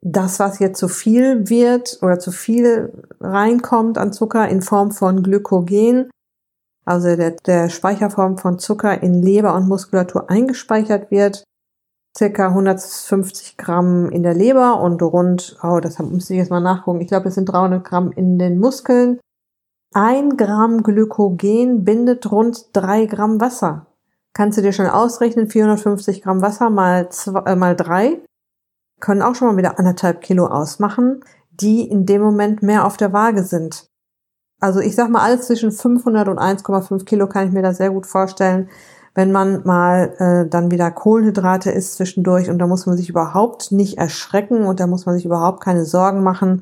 das, 0.03 0.39
was 0.39 0.59
jetzt 0.59 0.79
zu 0.79 0.89
viel 0.89 1.49
wird 1.49 1.99
oder 2.01 2.19
zu 2.19 2.31
viel 2.31 2.91
reinkommt 3.21 3.97
an 3.97 4.11
Zucker 4.11 4.49
in 4.49 4.61
Form 4.61 4.91
von 4.91 5.23
Glykogen, 5.23 6.09
also 6.85 7.15
der, 7.15 7.31
der 7.31 7.69
Speicherform 7.69 8.37
von 8.37 8.59
Zucker 8.59 9.01
in 9.01 9.23
Leber 9.23 9.55
und 9.55 9.67
Muskulatur 9.67 10.29
eingespeichert 10.29 11.09
wird, 11.09 11.45
circa 12.17 12.49
150 12.49 13.55
Gramm 13.55 14.09
in 14.09 14.23
der 14.23 14.33
Leber 14.33 14.81
und 14.81 15.01
rund, 15.01 15.57
oh, 15.63 15.79
das 15.79 15.97
müsste 15.99 16.33
ich 16.33 16.39
jetzt 16.39 16.51
mal 16.51 16.59
nachgucken, 16.59 16.99
ich 16.99 17.07
glaube, 17.07 17.29
es 17.29 17.35
sind 17.35 17.45
300 17.45 17.83
Gramm 17.83 18.11
in 18.11 18.37
den 18.37 18.59
Muskeln. 18.59 19.19
Ein 19.93 20.35
Gramm 20.35 20.83
Glykogen 20.83 21.85
bindet 21.85 22.29
rund 22.29 22.65
drei 22.73 23.05
Gramm 23.05 23.39
Wasser. 23.39 23.87
Kannst 24.33 24.57
du 24.57 24.61
dir 24.63 24.73
schon 24.73 24.87
ausrechnen, 24.87 25.47
450 25.47 26.21
Gramm 26.21 26.41
Wasser 26.41 26.69
mal, 26.69 27.09
zwei, 27.09 27.39
äh, 27.51 27.55
mal 27.55 27.75
drei 27.75 28.19
können 29.03 29.21
auch 29.21 29.35
schon 29.35 29.49
mal 29.49 29.57
wieder 29.57 29.77
anderthalb 29.79 30.21
Kilo 30.21 30.45
ausmachen, 30.47 31.25
die 31.51 31.81
in 31.87 32.05
dem 32.05 32.21
Moment 32.21 32.63
mehr 32.63 32.85
auf 32.85 32.95
der 32.95 33.11
Waage 33.11 33.43
sind. 33.43 33.89
Also 34.61 34.79
ich 34.79 34.95
sag 34.95 35.09
mal, 35.09 35.21
alles 35.21 35.47
zwischen 35.47 35.73
500 35.73 36.29
und 36.29 36.39
1,5 36.39 37.03
Kilo 37.03 37.27
kann 37.27 37.45
ich 37.45 37.53
mir 37.53 37.61
da 37.61 37.73
sehr 37.73 37.89
gut 37.89 38.07
vorstellen, 38.07 38.69
wenn 39.13 39.33
man 39.33 39.61
mal 39.65 40.13
äh, 40.19 40.49
dann 40.49 40.71
wieder 40.71 40.89
Kohlenhydrate 40.89 41.69
isst 41.69 41.95
zwischendurch 41.95 42.49
und 42.49 42.59
da 42.59 42.65
muss 42.65 42.85
man 42.85 42.95
sich 42.95 43.09
überhaupt 43.09 43.73
nicht 43.73 43.97
erschrecken 43.97 44.63
und 44.63 44.79
da 44.79 44.87
muss 44.87 45.05
man 45.05 45.15
sich 45.15 45.25
überhaupt 45.25 45.61
keine 45.61 45.83
Sorgen 45.83 46.23
machen. 46.23 46.61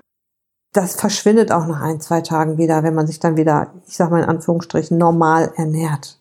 Das 0.74 0.96
verschwindet 0.96 1.52
auch 1.52 1.68
nach 1.68 1.82
ein, 1.82 2.02
zwei 2.02 2.22
Tagen 2.22 2.58
wieder, 2.58 2.82
wenn 2.82 2.96
man 2.96 3.06
sich 3.06 3.20
dann 3.20 3.38
wieder, 3.38 3.72
ich 3.86 3.98
sag 3.98 4.10
mal 4.10 4.24
in 4.24 4.30
Anführungsstrichen, 4.30 4.98
normal 4.98 5.54
ernährt. 5.58 6.20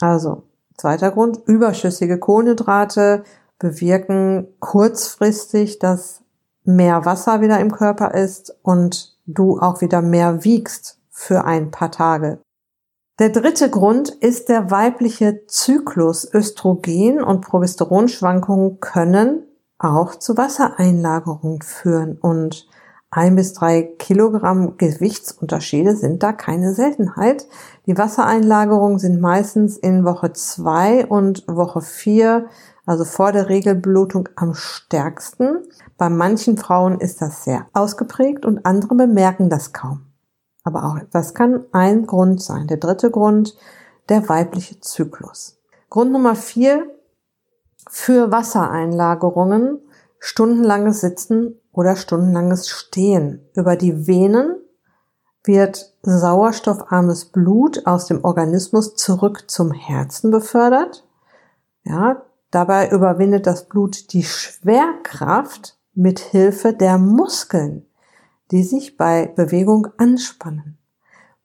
Also, 0.00 0.44
zweiter 0.76 1.10
Grund, 1.10 1.40
überschüssige 1.46 2.18
Kohlenhydrate 2.18 3.24
bewirken 3.58 4.48
kurzfristig, 4.60 5.78
dass 5.78 6.22
mehr 6.64 7.04
Wasser 7.04 7.40
wieder 7.40 7.58
im 7.60 7.72
Körper 7.72 8.14
ist 8.14 8.56
und 8.62 9.16
du 9.26 9.58
auch 9.58 9.80
wieder 9.80 10.02
mehr 10.02 10.44
wiegst 10.44 10.98
für 11.10 11.44
ein 11.44 11.70
paar 11.70 11.90
Tage. 11.90 12.38
Der 13.18 13.30
dritte 13.30 13.68
Grund 13.68 14.10
ist 14.10 14.48
der 14.48 14.70
weibliche 14.70 15.46
Zyklus. 15.46 16.28
Östrogen 16.32 17.20
und 17.20 17.40
Progesteronschwankungen 17.40 18.78
können 18.80 19.42
auch 19.78 20.14
zu 20.14 20.36
Wassereinlagerungen 20.36 21.62
führen 21.62 22.18
und 22.18 22.68
ein 23.10 23.36
bis 23.36 23.54
drei 23.54 23.82
Kilogramm 23.82 24.76
Gewichtsunterschiede 24.76 25.96
sind 25.96 26.22
da 26.22 26.32
keine 26.32 26.74
Seltenheit. 26.74 27.46
Die 27.86 27.96
Wassereinlagerungen 27.96 28.98
sind 28.98 29.20
meistens 29.20 29.78
in 29.78 30.04
Woche 30.04 30.34
zwei 30.34 31.06
und 31.06 31.44
Woche 31.48 31.80
vier 31.80 32.48
also 32.88 33.04
vor 33.04 33.32
der 33.32 33.50
Regelblutung 33.50 34.30
am 34.34 34.54
stärksten. 34.54 35.62
Bei 35.98 36.08
manchen 36.08 36.56
Frauen 36.56 37.00
ist 37.00 37.20
das 37.20 37.44
sehr 37.44 37.66
ausgeprägt 37.74 38.46
und 38.46 38.64
andere 38.64 38.94
bemerken 38.94 39.50
das 39.50 39.74
kaum. 39.74 40.06
Aber 40.64 40.84
auch 40.84 40.96
das 41.10 41.34
kann 41.34 41.66
ein 41.72 42.06
Grund 42.06 42.42
sein. 42.42 42.66
Der 42.66 42.78
dritte 42.78 43.10
Grund, 43.10 43.54
der 44.08 44.26
weibliche 44.30 44.80
Zyklus. 44.80 45.58
Grund 45.90 46.12
Nummer 46.12 46.34
vier, 46.34 46.90
für 47.90 48.32
Wassereinlagerungen, 48.32 49.80
stundenlanges 50.18 51.02
Sitzen 51.02 51.60
oder 51.72 51.94
stundenlanges 51.94 52.70
Stehen. 52.70 53.46
Über 53.54 53.76
die 53.76 54.06
Venen 54.06 54.56
wird 55.44 55.94
sauerstoffarmes 56.00 57.26
Blut 57.26 57.86
aus 57.86 58.06
dem 58.06 58.24
Organismus 58.24 58.94
zurück 58.94 59.44
zum 59.50 59.72
Herzen 59.72 60.30
befördert. 60.30 61.06
Ja, 61.84 62.22
Dabei 62.50 62.90
überwindet 62.90 63.46
das 63.46 63.68
Blut 63.68 64.12
die 64.12 64.24
Schwerkraft 64.24 65.78
mit 65.94 66.18
Hilfe 66.18 66.72
der 66.72 66.96
Muskeln, 66.96 67.86
die 68.50 68.62
sich 68.62 68.96
bei 68.96 69.26
Bewegung 69.26 69.88
anspannen. 69.98 70.78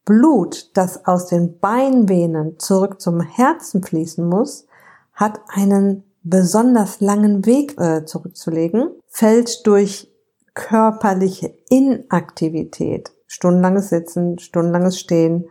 Blut, 0.05 0.71
das 0.75 1.05
aus 1.05 1.27
den 1.27 1.59
Beinvenen 1.59 2.59
zurück 2.59 3.01
zum 3.01 3.21
Herzen 3.21 3.83
fließen 3.83 4.27
muss, 4.27 4.67
hat 5.13 5.41
einen 5.47 6.03
besonders 6.23 6.99
langen 7.01 7.45
Weg 7.45 7.79
äh, 7.79 8.05
zurückzulegen, 8.05 8.91
fällt 9.07 9.65
durch 9.67 10.11
körperliche 10.53 11.53
Inaktivität, 11.69 13.11
stundenlanges 13.27 13.89
Sitzen, 13.89 14.39
stundenlanges 14.39 14.99
Stehen, 14.99 15.45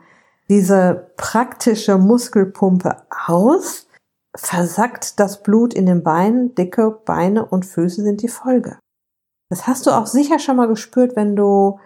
diese 0.49 1.11
praktische 1.17 1.99
Muskelpumpe 1.99 2.97
aus 3.27 3.87
versackt 4.37 5.21
das 5.21 5.43
Blut 5.43 5.75
in 5.75 5.87
den 5.87 6.03
Beinen, 6.03 6.55
dicke 6.55 6.91
Beine 7.05 7.45
und 7.45 7.67
Füße 7.67 8.03
sind 8.03 8.23
die 8.23 8.29
Folge. 8.29 8.79
Das 9.51 9.67
hast 9.67 9.87
du 9.87 9.91
auch 9.91 10.07
sicher 10.07 10.39
schon 10.39 10.57
mal 10.57 10.69
gespürt, 10.69 11.17
wenn 11.17 11.37
du 11.37 11.79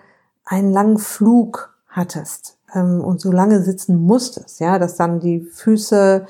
einen 0.45 0.73
langen 0.73 0.99
Flug 0.99 1.75
hattest 1.89 2.59
ähm, 2.75 3.01
und 3.03 3.21
so 3.21 3.33
lange 3.33 3.63
sitzen 3.63 3.97
musstest, 3.97 4.61
ja, 4.61 4.79
dass 4.79 4.97
dann 4.97 5.19
die 5.19 5.41
Füße 5.41 6.27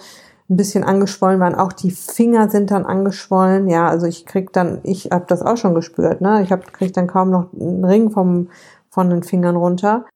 ein 0.49 0.57
bisschen 0.57 0.85
angeschwollen 0.85 1.41
waren, 1.41 1.57
auch 1.57 1.73
die 1.73 1.91
Finger 1.91 2.49
sind 2.49 2.71
dann 2.71 2.87
angeschwollen, 2.87 3.69
ja, 3.69 3.89
also 3.89 4.07
ich 4.07 4.27
krieg 4.27 4.53
dann, 4.53 4.79
ich 4.85 5.11
habe 5.11 5.25
das 5.27 5.43
auch 5.43 5.57
schon 5.57 5.75
gespürt, 5.75 6.21
ne, 6.21 6.43
ich 6.43 6.53
hab, 6.53 6.73
krieg 6.73 6.95
dann 6.95 7.09
kaum 7.09 7.31
noch 7.31 7.53
einen 7.53 7.85
Ring 7.85 8.11
vom 8.11 8.49
von 8.89 9.11
den 9.11 9.23
Fingern 9.23 9.57
runter 9.57 10.07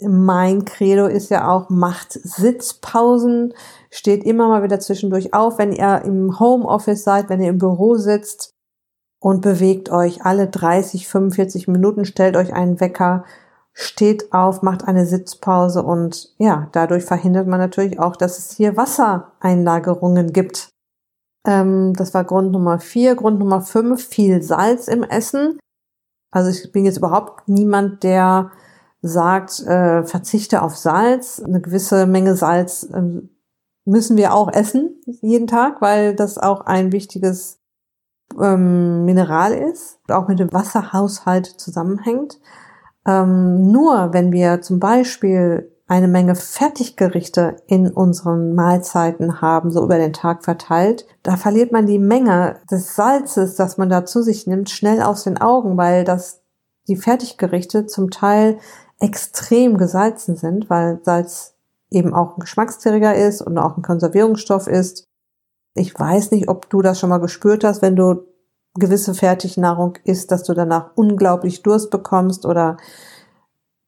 mein 0.00 0.64
Credo 0.64 1.06
ist 1.06 1.30
ja 1.30 1.48
auch, 1.48 1.70
macht 1.70 2.12
Sitzpausen, 2.12 3.54
steht 3.90 4.24
immer 4.24 4.48
mal 4.48 4.62
wieder 4.62 4.80
zwischendurch 4.80 5.34
auf, 5.34 5.58
wenn 5.58 5.72
ihr 5.72 6.02
im 6.04 6.38
Homeoffice 6.40 7.04
seid, 7.04 7.28
wenn 7.28 7.40
ihr 7.40 7.50
im 7.50 7.58
Büro 7.58 7.96
sitzt 7.96 8.52
und 9.20 9.42
bewegt 9.42 9.90
euch 9.90 10.24
alle 10.24 10.48
30, 10.48 11.06
45 11.06 11.68
Minuten, 11.68 12.04
stellt 12.04 12.36
euch 12.36 12.52
einen 12.52 12.80
Wecker, 12.80 13.24
steht 13.72 14.32
auf, 14.32 14.62
macht 14.62 14.86
eine 14.86 15.06
Sitzpause 15.06 15.82
und 15.82 16.34
ja, 16.38 16.68
dadurch 16.72 17.04
verhindert 17.04 17.46
man 17.46 17.60
natürlich 17.60 17.98
auch, 17.98 18.16
dass 18.16 18.38
es 18.38 18.52
hier 18.52 18.76
Wassereinlagerungen 18.76 20.32
gibt. 20.32 20.72
Ähm, 21.46 21.94
das 21.94 22.14
war 22.14 22.24
Grund 22.24 22.52
Nummer 22.52 22.78
vier. 22.78 23.14
Grund 23.14 23.38
Nummer 23.38 23.62
fünf, 23.62 24.06
viel 24.06 24.42
Salz 24.42 24.88
im 24.88 25.02
Essen. 25.02 25.58
Also 26.30 26.50
ich 26.50 26.72
bin 26.72 26.84
jetzt 26.84 26.98
überhaupt 26.98 27.48
niemand, 27.48 28.02
der 28.02 28.50
sagt, 29.02 29.60
äh, 29.60 30.04
verzichte 30.04 30.62
auf 30.62 30.76
Salz. 30.76 31.42
Eine 31.44 31.60
gewisse 31.60 32.06
Menge 32.06 32.36
Salz 32.36 32.84
äh, 32.84 33.22
müssen 33.84 34.16
wir 34.16 34.32
auch 34.32 34.50
essen 34.52 35.00
jeden 35.20 35.48
Tag, 35.48 35.82
weil 35.82 36.14
das 36.14 36.38
auch 36.38 36.62
ein 36.62 36.92
wichtiges 36.92 37.60
ähm, 38.40 39.04
Mineral 39.04 39.52
ist, 39.52 39.98
auch 40.08 40.28
mit 40.28 40.38
dem 40.38 40.52
Wasserhaushalt 40.52 41.46
zusammenhängt. 41.46 42.40
Ähm, 43.06 43.70
nur 43.70 44.12
wenn 44.12 44.32
wir 44.32 44.62
zum 44.62 44.78
Beispiel 44.78 45.68
eine 45.88 46.08
Menge 46.08 46.36
Fertiggerichte 46.36 47.56
in 47.66 47.90
unseren 47.90 48.54
Mahlzeiten 48.54 49.42
haben, 49.42 49.70
so 49.70 49.82
über 49.82 49.98
den 49.98 50.12
Tag 50.12 50.44
verteilt, 50.44 51.06
da 51.22 51.36
verliert 51.36 51.72
man 51.72 51.86
die 51.86 51.98
Menge 51.98 52.60
des 52.70 52.94
Salzes, 52.94 53.56
das 53.56 53.76
man 53.76 53.90
da 53.90 54.06
zu 54.06 54.22
sich 54.22 54.46
nimmt, 54.46 54.70
schnell 54.70 55.02
aus 55.02 55.24
den 55.24 55.38
Augen, 55.38 55.76
weil 55.76 56.04
das 56.04 56.40
die 56.88 56.96
Fertiggerichte 56.96 57.86
zum 57.86 58.10
Teil 58.10 58.58
extrem 59.02 59.76
gesalzen 59.76 60.36
sind, 60.36 60.70
weil 60.70 61.00
Salz 61.02 61.54
eben 61.90 62.14
auch 62.14 62.36
ein 62.36 62.40
Geschmacksträger 62.40 63.14
ist 63.14 63.42
und 63.42 63.58
auch 63.58 63.76
ein 63.76 63.82
Konservierungsstoff 63.82 64.68
ist. 64.68 65.04
Ich 65.74 65.98
weiß 65.98 66.30
nicht, 66.30 66.48
ob 66.48 66.70
du 66.70 66.82
das 66.82 67.00
schon 67.00 67.10
mal 67.10 67.18
gespürt 67.18 67.64
hast, 67.64 67.82
wenn 67.82 67.96
du 67.96 68.22
gewisse 68.74 69.14
Fertignahrung 69.14 69.98
isst, 70.04 70.30
dass 70.30 70.44
du 70.44 70.54
danach 70.54 70.92
unglaublich 70.94 71.62
Durst 71.62 71.90
bekommst 71.90 72.46
oder 72.46 72.78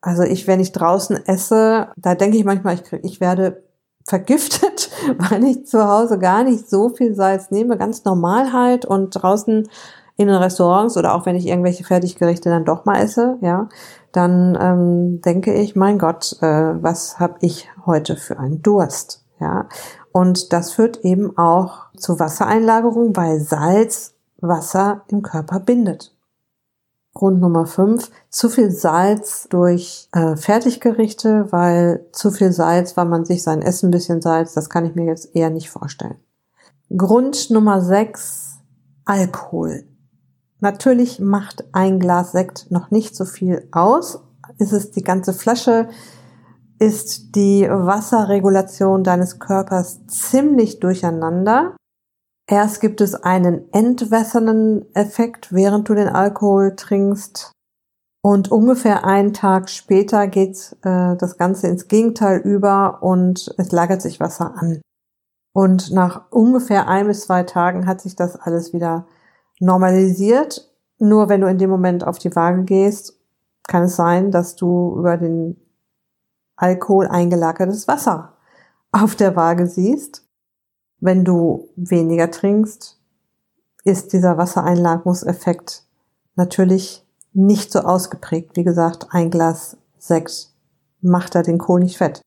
also 0.02 0.22
ich, 0.22 0.46
wenn 0.46 0.60
ich 0.60 0.72
draußen 0.72 1.24
esse, 1.26 1.88
da 1.96 2.14
denke 2.14 2.36
ich 2.36 2.44
manchmal, 2.44 2.74
ich, 2.74 2.84
krieg, 2.84 3.00
ich 3.04 3.20
werde 3.20 3.64
vergiftet, 4.06 4.90
weil 5.30 5.44
ich 5.44 5.66
zu 5.66 5.88
Hause 5.88 6.18
gar 6.18 6.44
nicht 6.44 6.68
so 6.68 6.90
viel 6.90 7.14
Salz 7.14 7.50
nehme, 7.50 7.78
ganz 7.78 8.04
normal 8.04 8.52
halt 8.52 8.84
und 8.84 9.10
draußen 9.10 9.68
in 10.16 10.28
den 10.28 10.36
Restaurants 10.36 10.96
oder 10.96 11.14
auch 11.14 11.26
wenn 11.26 11.36
ich 11.36 11.46
irgendwelche 11.46 11.84
Fertiggerichte 11.84 12.48
dann 12.48 12.64
doch 12.64 12.84
mal 12.84 13.00
esse, 13.00 13.36
ja, 13.40 13.68
dann 14.12 14.56
ähm, 14.60 15.20
denke 15.22 15.52
ich, 15.54 15.74
mein 15.74 15.98
Gott, 15.98 16.36
äh, 16.40 16.82
was 16.82 17.18
habe 17.18 17.34
ich 17.40 17.68
heute 17.84 18.16
für 18.16 18.38
einen 18.38 18.62
Durst, 18.62 19.24
ja. 19.40 19.68
Und 20.12 20.52
das 20.52 20.72
führt 20.72 20.98
eben 20.98 21.36
auch 21.36 21.86
zu 21.96 22.20
Wassereinlagerung, 22.20 23.16
weil 23.16 23.40
Salz 23.40 24.14
Wasser 24.40 25.02
im 25.08 25.22
Körper 25.22 25.58
bindet. 25.58 26.14
Grund 27.14 27.40
Nummer 27.40 27.66
fünf, 27.66 28.10
zu 28.28 28.48
viel 28.48 28.70
Salz 28.70 29.46
durch 29.48 30.08
äh, 30.12 30.36
Fertiggerichte, 30.36 31.50
weil 31.50 32.06
zu 32.12 32.30
viel 32.30 32.52
Salz, 32.52 32.96
weil 32.96 33.06
man 33.06 33.24
sich 33.24 33.42
sein 33.42 33.62
Essen 33.62 33.88
ein 33.88 33.92
bisschen 33.92 34.20
salzt, 34.20 34.56
das 34.56 34.68
kann 34.68 34.84
ich 34.84 34.94
mir 34.94 35.06
jetzt 35.06 35.34
eher 35.34 35.50
nicht 35.50 35.70
vorstellen. 35.70 36.18
Grund 36.96 37.50
Nummer 37.50 37.80
sechs, 37.80 38.58
Alkohol. 39.04 39.84
Natürlich 40.60 41.20
macht 41.20 41.64
ein 41.72 41.98
Glas 41.98 42.32
Sekt 42.32 42.70
noch 42.70 42.90
nicht 42.90 43.14
so 43.14 43.24
viel 43.24 43.68
aus. 43.72 44.20
Ist 44.58 44.72
es 44.72 44.90
die 44.90 45.02
ganze 45.02 45.32
Flasche, 45.32 45.88
ist 46.78 47.34
die 47.34 47.66
Wasserregulation 47.68 49.04
deines 49.04 49.38
Körpers 49.38 50.06
ziemlich 50.06 50.80
durcheinander. 50.80 51.76
Erst 52.46 52.80
gibt 52.80 53.00
es 53.00 53.14
einen 53.14 53.72
entwässernden 53.72 54.84
Effekt, 54.94 55.52
während 55.52 55.88
du 55.88 55.94
den 55.94 56.08
Alkohol 56.08 56.76
trinkst. 56.76 57.52
Und 58.22 58.50
ungefähr 58.50 59.04
einen 59.04 59.32
Tag 59.34 59.68
später 59.68 60.26
geht 60.28 60.76
äh, 60.82 61.16
das 61.16 61.36
Ganze 61.36 61.68
ins 61.68 61.88
Gegenteil 61.88 62.38
über 62.38 63.02
und 63.02 63.54
es 63.58 63.70
lagert 63.70 64.00
sich 64.00 64.18
Wasser 64.20 64.54
an. 64.56 64.80
Und 65.54 65.92
nach 65.92 66.30
ungefähr 66.30 66.88
ein 66.88 67.06
bis 67.06 67.22
zwei 67.22 67.42
Tagen 67.44 67.86
hat 67.86 68.00
sich 68.00 68.16
das 68.16 68.36
alles 68.36 68.72
wieder 68.72 69.06
normalisiert. 69.60 70.70
Nur 70.98 71.28
wenn 71.28 71.40
du 71.40 71.48
in 71.48 71.58
dem 71.58 71.70
Moment 71.70 72.04
auf 72.04 72.18
die 72.18 72.34
Waage 72.34 72.64
gehst, 72.64 73.18
kann 73.66 73.84
es 73.84 73.96
sein, 73.96 74.30
dass 74.30 74.56
du 74.56 74.96
über 74.98 75.16
den 75.16 75.56
Alkohol 76.56 77.08
eingelagertes 77.08 77.88
Wasser 77.88 78.36
auf 78.92 79.16
der 79.16 79.34
Waage 79.36 79.66
siehst. 79.66 80.26
Wenn 81.00 81.24
du 81.24 81.68
weniger 81.76 82.30
trinkst, 82.30 83.00
ist 83.84 84.12
dieser 84.12 84.38
Wassereinlagerungseffekt 84.38 85.84
natürlich 86.36 87.04
nicht 87.32 87.72
so 87.72 87.80
ausgeprägt. 87.80 88.56
Wie 88.56 88.64
gesagt, 88.64 89.08
ein 89.10 89.30
Glas 89.30 89.76
Sekt 89.98 90.50
macht 91.00 91.34
da 91.34 91.42
den 91.42 91.58
Kohl 91.58 91.80
nicht 91.80 91.98
fett. 91.98 92.22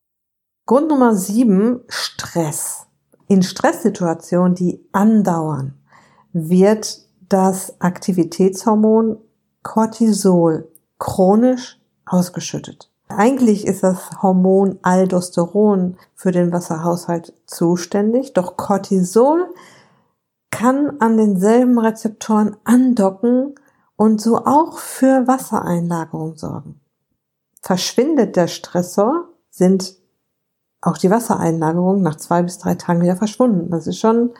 Grund 0.65 0.89
Nummer 0.89 1.15
sieben, 1.15 1.81
Stress. 1.87 2.87
In 3.27 3.41
Stresssituationen, 3.41 4.55
die 4.55 4.85
andauern, 4.91 5.75
wird 6.33 7.06
das 7.29 7.79
Aktivitätshormon 7.79 9.17
Cortisol 9.63 10.71
chronisch 10.99 11.79
ausgeschüttet. 12.05 12.89
Eigentlich 13.09 13.65
ist 13.65 13.83
das 13.83 14.21
Hormon 14.21 14.79
Aldosteron 14.81 15.97
für 16.13 16.31
den 16.31 16.51
Wasserhaushalt 16.51 17.33
zuständig, 17.45 18.33
doch 18.33 18.57
Cortisol 18.57 19.53
kann 20.51 20.99
an 20.99 21.17
denselben 21.17 21.79
Rezeptoren 21.79 22.57
andocken 22.63 23.55
und 23.95 24.21
so 24.21 24.45
auch 24.45 24.77
für 24.77 25.27
Wassereinlagerung 25.27 26.35
sorgen. 26.35 26.81
Verschwindet 27.61 28.35
der 28.35 28.47
Stressor, 28.47 29.29
sind 29.49 29.95
auch 30.81 30.97
die 30.97 31.09
Wassereinlagerungen 31.09 32.01
nach 32.01 32.15
zwei 32.15 32.43
bis 32.43 32.59
drei 32.59 32.75
Tagen 32.75 33.01
wieder 33.01 33.15
verschwunden. 33.15 33.71
Das 33.71 33.87
ist 33.87 33.97
schon 33.97 34.31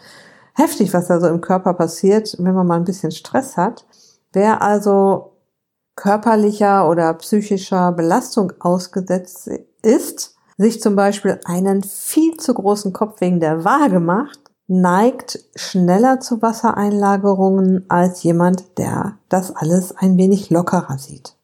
heftig, 0.58 0.94
was 0.94 1.08
da 1.08 1.20
so 1.20 1.28
im 1.28 1.42
Körper 1.42 1.74
passiert, 1.74 2.36
wenn 2.40 2.56
man 2.56 2.68
mal 2.68 2.78
ein 2.78 2.86
bisschen 2.86 3.12
Stress 3.12 3.58
hat. 3.58 3.86
Wer 4.34 4.62
also 4.62 5.34
körperlicher 5.96 6.90
oder 6.90 7.14
psychischer 7.16 7.92
Belastung 7.92 8.54
ausgesetzt 8.60 9.50
ist, 9.82 10.36
sich 10.58 10.82
zum 10.82 10.96
Beispiel 10.96 11.40
einen 11.46 11.84
viel 11.84 12.38
zu 12.38 12.54
großen 12.54 12.94
Kopf 12.94 13.22
wegen 13.22 13.40
der 13.40 13.64
Waage 13.64 14.00
macht, 14.00 14.40
neigt 14.68 15.40
schneller 15.56 16.20
zu 16.20 16.42
Wassereinlagerungen 16.42 17.86
als 17.90 18.24
jemand, 18.24 18.78
der 18.78 19.18
das 19.30 19.56
alles 19.56 19.96
ein 19.96 20.18
wenig 20.18 20.50
lockerer 20.50 20.98
sieht. 20.98 21.36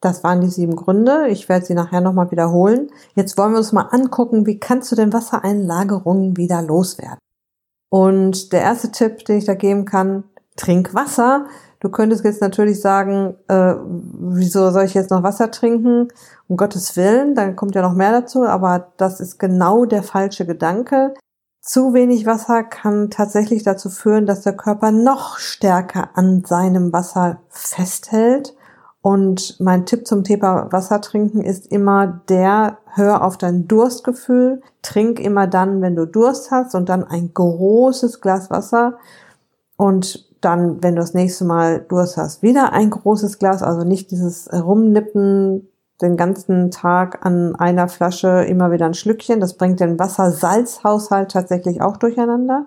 Das 0.00 0.24
waren 0.24 0.40
die 0.40 0.48
sieben 0.48 0.76
Gründe. 0.76 1.28
Ich 1.28 1.48
werde 1.48 1.66
sie 1.66 1.74
nachher 1.74 2.00
nochmal 2.00 2.30
wiederholen. 2.30 2.90
Jetzt 3.14 3.36
wollen 3.36 3.52
wir 3.52 3.58
uns 3.58 3.72
mal 3.72 3.88
angucken, 3.90 4.46
wie 4.46 4.58
kannst 4.58 4.90
du 4.90 4.96
denn 4.96 5.12
Wassereinlagerungen 5.12 6.38
wieder 6.38 6.62
loswerden? 6.62 7.18
Und 7.90 8.52
der 8.52 8.62
erste 8.62 8.90
Tipp, 8.90 9.24
den 9.26 9.38
ich 9.38 9.44
da 9.44 9.54
geben 9.54 9.84
kann, 9.84 10.24
trink 10.56 10.94
Wasser. 10.94 11.46
Du 11.80 11.88
könntest 11.88 12.24
jetzt 12.24 12.40
natürlich 12.40 12.80
sagen, 12.80 13.36
äh, 13.48 13.74
wieso 13.84 14.70
soll 14.70 14.84
ich 14.84 14.94
jetzt 14.94 15.10
noch 15.10 15.22
Wasser 15.22 15.50
trinken? 15.50 16.08
Um 16.46 16.56
Gottes 16.56 16.96
Willen, 16.96 17.34
dann 17.34 17.56
kommt 17.56 17.74
ja 17.74 17.82
noch 17.82 17.94
mehr 17.94 18.12
dazu, 18.12 18.44
aber 18.44 18.92
das 18.96 19.20
ist 19.20 19.38
genau 19.38 19.84
der 19.86 20.02
falsche 20.02 20.46
Gedanke. 20.46 21.14
Zu 21.62 21.92
wenig 21.92 22.26
Wasser 22.26 22.62
kann 22.64 23.10
tatsächlich 23.10 23.64
dazu 23.64 23.90
führen, 23.90 24.26
dass 24.26 24.42
der 24.42 24.56
Körper 24.56 24.92
noch 24.92 25.38
stärker 25.38 26.10
an 26.14 26.44
seinem 26.44 26.92
Wasser 26.92 27.40
festhält 27.48 28.54
und 29.02 29.58
mein 29.60 29.86
Tipp 29.86 30.06
zum 30.06 30.24
Thema 30.24 30.70
Wasser 30.70 31.00
trinken 31.00 31.40
ist 31.40 31.66
immer 31.72 32.20
der, 32.28 32.78
hör 32.86 33.24
auf 33.24 33.38
dein 33.38 33.66
Durstgefühl, 33.66 34.60
trink 34.82 35.18
immer 35.18 35.46
dann, 35.46 35.80
wenn 35.80 35.96
du 35.96 36.06
Durst 36.06 36.50
hast 36.50 36.74
und 36.74 36.88
dann 36.88 37.04
ein 37.04 37.32
großes 37.32 38.20
Glas 38.20 38.50
Wasser 38.50 38.98
und 39.76 40.28
dann, 40.42 40.82
wenn 40.82 40.96
du 40.96 41.00
das 41.00 41.14
nächste 41.14 41.44
Mal 41.44 41.80
Durst 41.88 42.16
hast, 42.16 42.42
wieder 42.42 42.72
ein 42.72 42.90
großes 42.90 43.38
Glas, 43.38 43.62
also 43.62 43.84
nicht 43.84 44.10
dieses 44.10 44.50
Rumnippen 44.52 45.68
den 46.00 46.16
ganzen 46.16 46.70
Tag 46.70 47.24
an 47.24 47.54
einer 47.56 47.88
Flasche 47.88 48.44
immer 48.44 48.70
wieder 48.70 48.86
ein 48.86 48.94
Schlückchen. 48.94 49.40
Das 49.40 49.54
bringt 49.54 49.80
den 49.80 49.98
Wasser-Salz-Haushalt 49.98 51.30
tatsächlich 51.30 51.82
auch 51.82 51.98
durcheinander. 51.98 52.66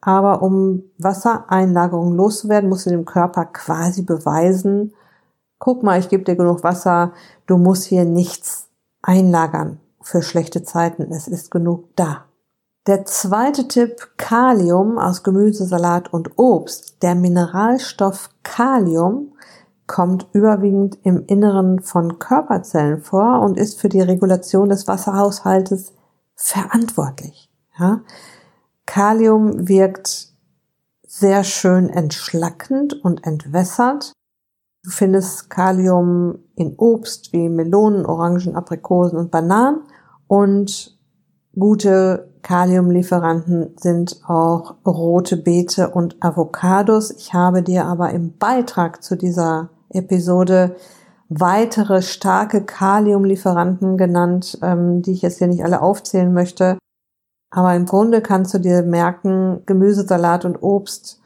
Aber 0.00 0.42
um 0.42 0.84
Wassereinlagerung 0.98 2.14
loszuwerden, 2.14 2.70
musst 2.70 2.86
du 2.86 2.90
dem 2.90 3.04
Körper 3.04 3.46
quasi 3.46 4.02
beweisen, 4.02 4.94
guck 5.58 5.82
mal, 5.82 5.98
ich 5.98 6.08
gebe 6.08 6.24
dir 6.24 6.36
genug 6.36 6.62
Wasser, 6.62 7.12
du 7.46 7.56
musst 7.56 7.84
hier 7.84 8.04
nichts 8.04 8.68
einlagern 9.02 9.80
für 10.00 10.22
schlechte 10.22 10.62
Zeiten, 10.62 11.10
es 11.12 11.28
ist 11.28 11.50
genug 11.50 11.88
da. 11.96 12.24
Der 12.86 13.04
zweite 13.04 13.66
Tipp, 13.66 14.10
Kalium 14.16 14.96
aus 14.98 15.24
Gemüse, 15.24 15.66
Salat 15.66 16.12
und 16.12 16.38
Obst. 16.38 17.02
Der 17.02 17.16
Mineralstoff 17.16 18.30
Kalium 18.44 19.32
kommt 19.88 20.28
überwiegend 20.32 20.96
im 21.02 21.24
Inneren 21.26 21.80
von 21.80 22.20
Körperzellen 22.20 23.00
vor 23.00 23.40
und 23.40 23.58
ist 23.58 23.80
für 23.80 23.88
die 23.88 24.00
Regulation 24.00 24.68
des 24.68 24.86
Wasserhaushaltes 24.86 25.94
verantwortlich. 26.36 27.50
Ja? 27.76 28.02
Kalium 28.84 29.68
wirkt 29.68 30.28
sehr 31.06 31.42
schön 31.42 31.88
entschlackend 31.88 32.92
und 32.92 33.26
entwässert 33.26 34.12
Du 34.86 34.92
findest 34.92 35.50
Kalium 35.50 36.38
in 36.54 36.76
Obst 36.76 37.32
wie 37.32 37.48
Melonen, 37.48 38.06
Orangen, 38.06 38.54
Aprikosen 38.54 39.18
und 39.18 39.32
Bananen 39.32 39.80
und 40.28 40.96
gute 41.58 42.28
Kaliumlieferanten 42.42 43.74
sind 43.80 44.20
auch 44.28 44.76
rote 44.86 45.38
Beete 45.38 45.90
und 45.90 46.22
Avocados. 46.22 47.10
Ich 47.10 47.34
habe 47.34 47.64
dir 47.64 47.84
aber 47.84 48.12
im 48.12 48.38
Beitrag 48.38 49.02
zu 49.02 49.16
dieser 49.16 49.70
Episode 49.88 50.76
weitere 51.28 52.00
starke 52.00 52.62
Kaliumlieferanten 52.64 53.96
genannt, 53.96 54.56
ähm, 54.62 55.02
die 55.02 55.10
ich 55.10 55.22
jetzt 55.22 55.38
hier 55.38 55.48
nicht 55.48 55.64
alle 55.64 55.82
aufzählen 55.82 56.32
möchte. 56.32 56.78
Aber 57.50 57.74
im 57.74 57.86
Grunde 57.86 58.20
kannst 58.20 58.54
du 58.54 58.60
dir 58.60 58.84
merken, 58.84 59.62
Gemüse, 59.66 60.06
Salat 60.06 60.44
und 60.44 60.62
Obst 60.62 61.20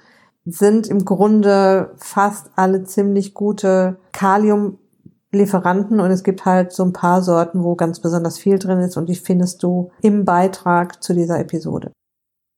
sind 0.44 0.88
im 0.88 1.04
Grunde 1.04 1.92
fast 1.96 2.50
alle 2.56 2.84
ziemlich 2.84 3.34
gute 3.34 3.98
Kaliumlieferanten 4.12 6.00
und 6.00 6.10
es 6.10 6.22
gibt 6.22 6.44
halt 6.44 6.72
so 6.72 6.84
ein 6.84 6.92
paar 6.92 7.22
Sorten, 7.22 7.62
wo 7.62 7.74
ganz 7.74 8.00
besonders 8.00 8.38
viel 8.38 8.58
drin 8.58 8.80
ist 8.80 8.96
und 8.96 9.08
die 9.08 9.14
findest 9.14 9.62
du 9.62 9.90
im 10.02 10.24
Beitrag 10.24 11.02
zu 11.02 11.14
dieser 11.14 11.38
Episode. 11.38 11.92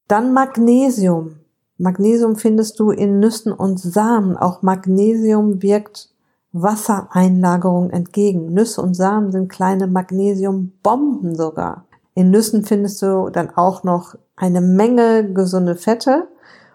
Dann 0.08 0.32
Magnesium. 0.32 1.36
Magnesium 1.78 2.36
findest 2.36 2.78
du 2.78 2.90
in 2.90 3.18
Nüssen 3.18 3.52
und 3.52 3.80
Samen. 3.80 4.36
Auch 4.36 4.62
Magnesium 4.62 5.62
wirkt 5.62 6.10
Wassereinlagerung 6.52 7.90
entgegen. 7.90 8.52
Nüsse 8.52 8.82
und 8.82 8.94
Samen 8.94 9.32
sind 9.32 9.48
kleine 9.48 9.86
Magnesiumbomben 9.86 11.34
sogar. 11.34 11.86
In 12.14 12.30
Nüssen 12.30 12.64
findest 12.64 13.00
du 13.02 13.30
dann 13.30 13.50
auch 13.56 13.84
noch 13.84 14.14
eine 14.36 14.60
Menge 14.60 15.32
gesunde 15.32 15.76
Fette 15.76 16.28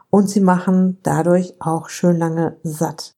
und 0.09 0.29
sie 0.29 0.41
machen 0.41 0.99
dadurch 1.03 1.55
auch 1.59 1.89
schön 1.89 2.17
lange 2.17 2.57
satt. 2.63 3.13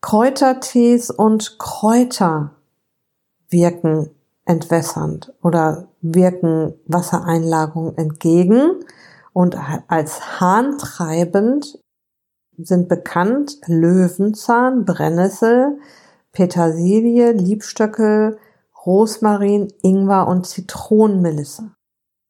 Kräutertees 0.00 1.10
und 1.10 1.58
Kräuter 1.58 2.56
wirken 3.48 4.10
entwässernd 4.44 5.32
oder 5.42 5.88
wirken 6.00 6.74
Wassereinlagerung 6.86 7.96
entgegen 7.96 8.84
und 9.32 9.56
als 9.88 10.40
harntreibend 10.40 11.78
sind 12.58 12.88
bekannt 12.88 13.58
Löwenzahn, 13.66 14.84
Brennnessel, 14.84 15.78
Petersilie, 16.32 17.32
Liebstöckel, 17.32 18.38
Rosmarin, 18.84 19.72
Ingwer 19.82 20.26
und 20.26 20.46
Zitronenmelisse. 20.46 21.70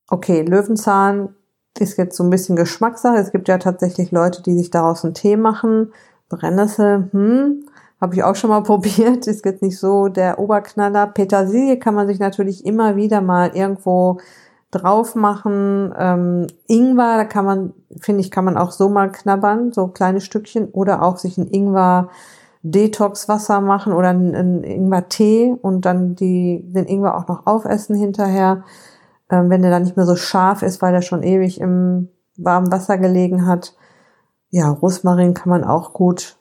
Okay, 0.09 0.43
Löwenzahn 0.43 1.35
ist 1.79 1.97
jetzt 1.99 2.17
so 2.17 2.25
ein 2.25 2.31
bisschen 2.31 2.57
Geschmackssache. 2.57 3.17
Es 3.17 3.33
gibt 3.33 3.49
ja 3.49 3.59
tatsächlich 3.59 4.11
Leute, 4.11 4.43
die 4.43 4.57
sich 4.57 4.71
daraus 4.71 5.05
einen 5.05 5.15
Tee 5.15 5.37
machen. 5.37 5.93
Brennnessel, 6.29 7.09
hm, 7.13 7.65
habe 8.01 8.15
ich 8.15 8.23
auch 8.23 8.37
schon 8.37 8.51
mal 8.51 8.63
probiert. 8.65 9.27
Ist 9.27 9.45
jetzt 9.45 9.63
nicht 9.63 9.79
so 9.79 10.09
der 10.09 10.39
Oberknaller. 10.39 11.07
Petersilie 11.07 11.79
kann 11.79 11.95
man 11.95 12.07
sich 12.07 12.19
natürlich 12.19 12.65
immer 12.67 12.97
wieder 12.97 13.21
mal 13.21 13.51
irgendwo 13.55 14.19
drauf 14.71 15.15
machen. 15.15 15.95
Ähm, 15.99 16.47
Ingwer, 16.67 17.17
da 17.19 17.25
kann 17.25 17.45
man, 17.45 17.75
finde 18.01 18.23
ich, 18.23 18.31
kann 18.31 18.45
man 18.45 18.57
auch 18.57 18.73
so 18.73 18.89
mal 18.89 19.11
knabbern, 19.11 19.73
so 19.73 19.89
kleine 19.89 20.21
Stückchen 20.21 20.67
oder 20.67 21.03
auch 21.03 21.19
sich 21.19 21.39
ein 21.39 21.47
Ingwer 21.47 22.09
Detox-Wasser 22.63 23.61
machen 23.61 23.93
oder 23.93 24.11
einen 24.11 24.63
Ingwer-Tee 24.63 25.57
und 25.61 25.85
dann 25.85 26.15
die, 26.15 26.63
den 26.65 26.87
Ingwer 26.87 27.17
auch 27.17 27.27
noch 27.27 27.47
aufessen 27.47 27.97
hinterher, 27.97 28.63
ähm, 29.33 29.51
wenn 29.51 29.63
der 29.63 29.71
dann 29.71 29.83
nicht 29.83 29.97
mehr 29.97 30.07
so 30.07 30.15
scharf 30.15 30.63
ist, 30.63 30.83
weil 30.83 30.95
er 30.95 31.03
schon 31.03 31.23
ewig 31.23 31.61
im 31.61 32.09
warmen 32.37 32.71
Wasser 32.71 32.99
gelegen 32.99 33.47
hat. 33.47 33.75
Ja, 34.51 34.71
Rosmarin 34.71 35.35
kann 35.35 35.49
man 35.49 35.65
auch 35.65 35.95
gut 35.95 36.37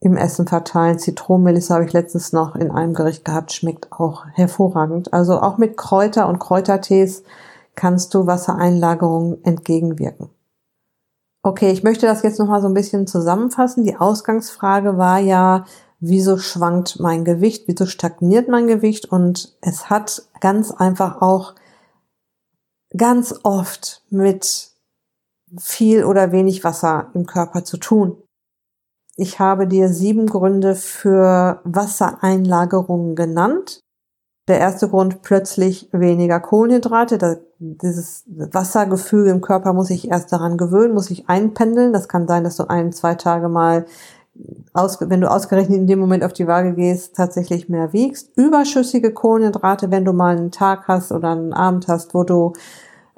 im 0.00 0.16
Essen 0.16 0.46
verteilen. 0.46 0.98
Zitronenmelisse 0.98 1.74
habe 1.74 1.84
ich 1.84 1.92
letztens 1.92 2.32
noch 2.32 2.54
in 2.54 2.70
einem 2.70 2.94
Gericht 2.94 3.24
gehabt, 3.24 3.52
schmeckt 3.52 3.90
auch 3.92 4.26
hervorragend. 4.34 5.12
Also 5.12 5.40
auch 5.40 5.58
mit 5.58 5.76
Kräuter 5.76 6.28
und 6.28 6.38
Kräutertees 6.38 7.24
kannst 7.74 8.14
du 8.14 8.26
Wassereinlagerungen 8.26 9.42
entgegenwirken. 9.44 10.28
Okay, 11.42 11.72
ich 11.72 11.82
möchte 11.82 12.06
das 12.06 12.22
jetzt 12.22 12.38
nochmal 12.38 12.62
so 12.62 12.68
ein 12.68 12.74
bisschen 12.74 13.06
zusammenfassen. 13.06 13.84
Die 13.84 13.96
Ausgangsfrage 13.96 14.96
war 14.96 15.18
ja, 15.18 15.64
wieso 15.98 16.38
schwankt 16.38 17.00
mein 17.00 17.24
Gewicht, 17.24 17.64
wieso 17.66 17.86
stagniert 17.86 18.48
mein 18.48 18.66
Gewicht 18.68 19.06
und 19.10 19.56
es 19.60 19.90
hat 19.90 20.22
ganz 20.40 20.70
einfach 20.70 21.20
auch 21.20 21.54
ganz 22.96 23.34
oft 23.42 24.02
mit 24.10 24.70
viel 25.58 26.04
oder 26.04 26.32
wenig 26.32 26.64
Wasser 26.64 27.10
im 27.14 27.26
Körper 27.26 27.64
zu 27.64 27.76
tun. 27.76 28.16
Ich 29.16 29.38
habe 29.38 29.68
dir 29.68 29.88
sieben 29.88 30.26
Gründe 30.26 30.74
für 30.74 31.60
Wassereinlagerungen 31.64 33.14
genannt. 33.14 33.80
Der 34.48 34.58
erste 34.58 34.88
Grund 34.88 35.22
plötzlich 35.22 35.88
weniger 35.92 36.40
Kohlenhydrate. 36.40 37.18
Da, 37.18 37.36
dieses 37.58 38.24
Wassergefühl 38.26 39.28
im 39.28 39.40
Körper 39.40 39.72
muss 39.72 39.90
ich 39.90 40.10
erst 40.10 40.32
daran 40.32 40.58
gewöhnen, 40.58 40.94
muss 40.94 41.10
ich 41.10 41.28
einpendeln. 41.28 41.92
Das 41.92 42.08
kann 42.08 42.26
sein, 42.26 42.44
dass 42.44 42.56
du 42.56 42.68
ein, 42.68 42.92
zwei 42.92 43.14
Tage 43.14 43.48
mal, 43.48 43.86
aus, 44.72 44.98
wenn 45.00 45.20
du 45.20 45.30
ausgerechnet 45.30 45.78
in 45.78 45.86
dem 45.86 46.00
Moment 46.00 46.24
auf 46.24 46.32
die 46.32 46.46
Waage 46.46 46.74
gehst, 46.74 47.16
tatsächlich 47.16 47.68
mehr 47.68 47.92
wiegst. 47.92 48.36
Überschüssige 48.36 49.12
Kohlenhydrate, 49.12 49.90
wenn 49.90 50.04
du 50.04 50.12
mal 50.12 50.36
einen 50.36 50.50
Tag 50.50 50.88
hast 50.88 51.12
oder 51.12 51.30
einen 51.30 51.52
Abend 51.52 51.86
hast, 51.88 52.14
wo 52.14 52.24
du 52.24 52.52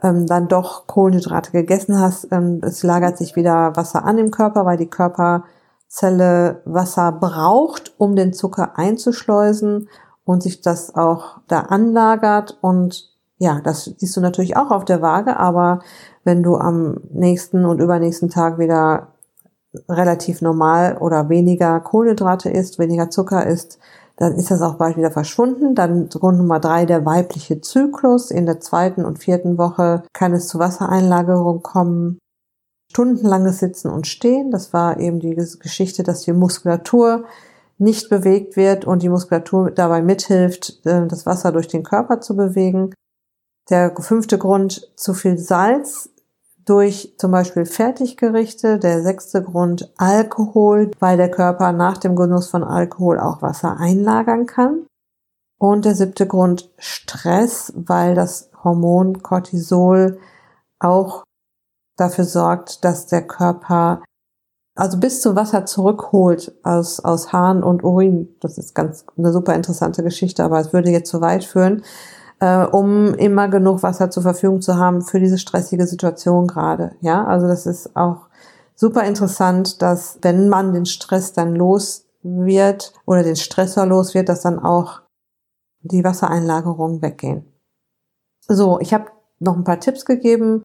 ähm, 0.02 0.26
dann 0.26 0.48
doch 0.48 0.86
Kohlenhydrate 0.86 1.52
gegessen 1.52 1.98
hast, 1.98 2.28
ähm, 2.30 2.60
es 2.62 2.82
lagert 2.82 3.16
sich 3.16 3.36
wieder 3.36 3.74
Wasser 3.76 4.04
an 4.04 4.18
im 4.18 4.30
Körper, 4.30 4.66
weil 4.66 4.76
die 4.76 4.90
Körperzelle 4.90 6.60
Wasser 6.66 7.12
braucht, 7.12 7.94
um 7.96 8.14
den 8.14 8.34
Zucker 8.34 8.78
einzuschleusen 8.78 9.88
und 10.24 10.42
sich 10.42 10.60
das 10.60 10.94
auch 10.94 11.38
da 11.48 11.60
anlagert 11.60 12.58
und 12.60 13.16
ja, 13.38 13.60
das 13.62 13.84
siehst 13.84 14.16
du 14.16 14.20
natürlich 14.20 14.56
auch 14.56 14.70
auf 14.70 14.84
der 14.84 15.02
Waage, 15.02 15.38
aber 15.38 15.80
wenn 16.24 16.42
du 16.42 16.56
am 16.56 17.00
nächsten 17.10 17.66
und 17.66 17.80
übernächsten 17.80 18.30
Tag 18.30 18.58
wieder 18.58 19.08
relativ 19.88 20.42
normal 20.42 20.98
oder 20.98 21.28
weniger 21.28 21.80
Kohlenhydrate 21.80 22.50
isst, 22.50 22.78
weniger 22.78 23.10
Zucker 23.10 23.46
isst, 23.46 23.78
dann 24.16 24.34
ist 24.34 24.50
das 24.50 24.62
auch 24.62 24.76
bald 24.76 24.96
wieder 24.96 25.10
verschwunden. 25.10 25.74
Dann 25.74 26.08
Grund 26.08 26.38
Nummer 26.38 26.58
drei, 26.58 26.86
der 26.86 27.04
weibliche 27.04 27.60
Zyklus. 27.60 28.30
In 28.30 28.46
der 28.46 28.60
zweiten 28.60 29.04
und 29.04 29.18
vierten 29.18 29.58
Woche 29.58 30.02
kann 30.12 30.32
es 30.32 30.48
zu 30.48 30.58
Wassereinlagerung 30.58 31.62
kommen. 31.62 32.18
Stundenlanges 32.90 33.58
Sitzen 33.58 33.90
und 33.90 34.06
Stehen. 34.06 34.50
Das 34.50 34.72
war 34.72 34.98
eben 34.98 35.20
die 35.20 35.34
Geschichte, 35.34 36.02
dass 36.02 36.22
die 36.22 36.32
Muskulatur 36.32 37.24
nicht 37.78 38.08
bewegt 38.08 38.56
wird 38.56 38.86
und 38.86 39.02
die 39.02 39.10
Muskulatur 39.10 39.70
dabei 39.70 40.00
mithilft, 40.00 40.80
äh, 40.86 41.06
das 41.06 41.26
Wasser 41.26 41.52
durch 41.52 41.68
den 41.68 41.82
Körper 41.82 42.22
zu 42.22 42.34
bewegen. 42.34 42.94
Der 43.68 43.94
fünfte 43.98 44.38
Grund, 44.38 44.90
zu 44.96 45.12
viel 45.12 45.36
Salz 45.36 46.08
durch 46.66 47.14
zum 47.16 47.30
Beispiel 47.30 47.64
Fertiggerichte. 47.64 48.78
Der 48.78 49.02
sechste 49.02 49.42
Grund, 49.42 49.92
Alkohol, 49.96 50.90
weil 50.98 51.16
der 51.16 51.30
Körper 51.30 51.72
nach 51.72 51.96
dem 51.96 52.16
Genuss 52.16 52.48
von 52.48 52.62
Alkohol 52.62 53.18
auch 53.18 53.40
Wasser 53.40 53.78
einlagern 53.78 54.46
kann. 54.46 54.86
Und 55.58 55.86
der 55.86 55.94
siebte 55.94 56.26
Grund, 56.26 56.70
Stress, 56.76 57.72
weil 57.74 58.14
das 58.14 58.50
Hormon 58.62 59.22
Cortisol 59.22 60.18
auch 60.78 61.24
dafür 61.96 62.24
sorgt, 62.24 62.84
dass 62.84 63.06
der 63.06 63.26
Körper 63.26 64.02
also 64.76 64.98
bis 64.98 65.22
zu 65.22 65.34
Wasser 65.34 65.64
zurückholt 65.64 66.54
aus, 66.62 67.00
aus 67.00 67.32
Haaren 67.32 67.62
und 67.62 67.82
Urin. 67.82 68.36
Das 68.40 68.58
ist 68.58 68.74
ganz 68.74 69.06
eine 69.16 69.32
super 69.32 69.54
interessante 69.54 70.02
Geschichte, 70.02 70.44
aber 70.44 70.60
es 70.60 70.74
würde 70.74 70.90
jetzt 70.90 71.10
zu 71.10 71.22
weit 71.22 71.44
führen, 71.44 71.82
äh, 72.40 72.64
um 72.64 73.14
immer 73.14 73.48
genug 73.48 73.82
Wasser 73.82 74.10
zur 74.10 74.22
Verfügung 74.22 74.60
zu 74.60 74.76
haben 74.76 75.02
für 75.02 75.20
diese 75.20 75.38
stressige 75.38 75.86
Situation 75.86 76.46
gerade. 76.46 76.96
Ja, 77.00 77.24
also 77.24 77.46
das 77.46 77.66
ist 77.66 77.96
auch 77.96 78.28
super 78.74 79.04
interessant, 79.04 79.82
dass 79.82 80.18
wenn 80.22 80.48
man 80.48 80.72
den 80.72 80.86
Stress 80.86 81.32
dann 81.32 81.54
los 81.54 82.06
wird 82.22 82.92
oder 83.06 83.22
den 83.22 83.36
Stressor 83.36 83.86
los 83.86 84.14
wird, 84.14 84.28
dass 84.28 84.42
dann 84.42 84.58
auch 84.58 85.02
die 85.80 86.04
Wassereinlagerungen 86.04 87.02
weggehen. 87.02 87.44
So, 88.48 88.80
ich 88.80 88.92
habe 88.92 89.06
noch 89.38 89.56
ein 89.56 89.64
paar 89.64 89.80
Tipps 89.80 90.04
gegeben, 90.04 90.62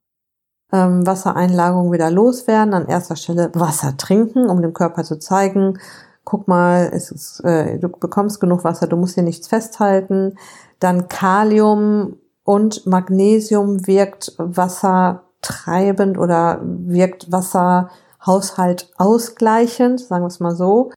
ähm, 0.71 1.05
Wassereinlagerung 1.05 1.91
wieder 1.91 2.09
loswerden. 2.09 2.73
An 2.73 2.87
erster 2.87 3.15
Stelle 3.15 3.51
Wasser 3.53 3.97
trinken, 3.97 4.49
um 4.49 4.61
dem 4.61 4.73
Körper 4.73 5.03
zu 5.03 5.19
zeigen, 5.19 5.79
guck 6.23 6.47
mal, 6.47 6.85
ist, 6.87 7.41
äh, 7.43 7.79
du 7.79 7.89
bekommst 7.89 8.39
genug 8.39 8.63
Wasser, 8.63 8.87
du 8.87 8.95
musst 8.97 9.15
hier 9.15 9.23
nichts 9.23 9.47
festhalten. 9.47 10.37
Dann 10.81 11.07
Kalium 11.07 12.17
und 12.43 12.87
Magnesium 12.87 13.85
wirkt 13.85 14.33
wassertreibend 14.37 16.17
oder 16.17 16.59
wirkt 16.63 17.31
Wasserhaushalt 17.31 18.91
ausgleichend, 18.97 19.99
sagen 19.99 20.23
wir 20.23 20.27
es 20.27 20.39
mal 20.39 20.55
so. 20.55 20.91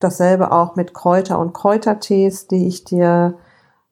Dasselbe 0.00 0.52
auch 0.52 0.76
mit 0.76 0.92
Kräuter 0.92 1.38
und 1.38 1.54
Kräutertees, 1.54 2.46
die 2.46 2.68
ich 2.68 2.84
dir 2.84 3.38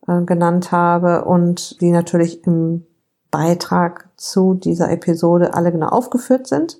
äh, 0.07 0.21
genannt 0.21 0.73
habe 0.73 1.25
und 1.25 1.81
die 1.81 1.91
natürlich 1.91 2.47
im 2.47 2.87
Beitrag 3.31 4.11
zu 4.17 4.53
dieser 4.53 4.91
Episode 4.91 5.55
alle 5.55 5.73
genau 5.73 5.89
aufgeführt 5.89 6.47
sind. 6.47 6.79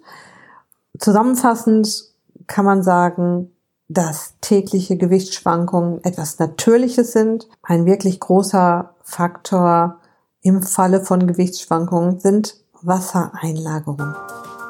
Zusammenfassend 0.99 2.13
kann 2.47 2.67
man 2.67 2.83
sagen, 2.83 3.54
dass 3.95 4.35
tägliche 4.41 4.97
Gewichtsschwankungen 4.97 6.05
etwas 6.05 6.39
Natürliches 6.39 7.13
sind. 7.13 7.49
Ein 7.63 7.87
wirklich 7.87 8.21
großer 8.21 8.95
Faktor 9.03 10.01
im 10.43 10.63
Falle 10.63 11.01
von 11.01 11.27
Gewichtsschwankungen 11.27 12.21
sind 12.21 12.57
Wassereinlagerungen. 12.83 14.15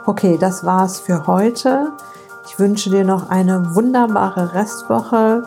Okay, 0.07 0.37
das 0.39 0.65
war's 0.65 1.01
für 1.01 1.27
heute. 1.27 1.93
Ich 2.47 2.59
wünsche 2.59 2.91
dir 2.91 3.05
noch 3.05 3.31
eine 3.31 3.75
wunderbare 3.75 4.55
Restwoche. 4.55 5.43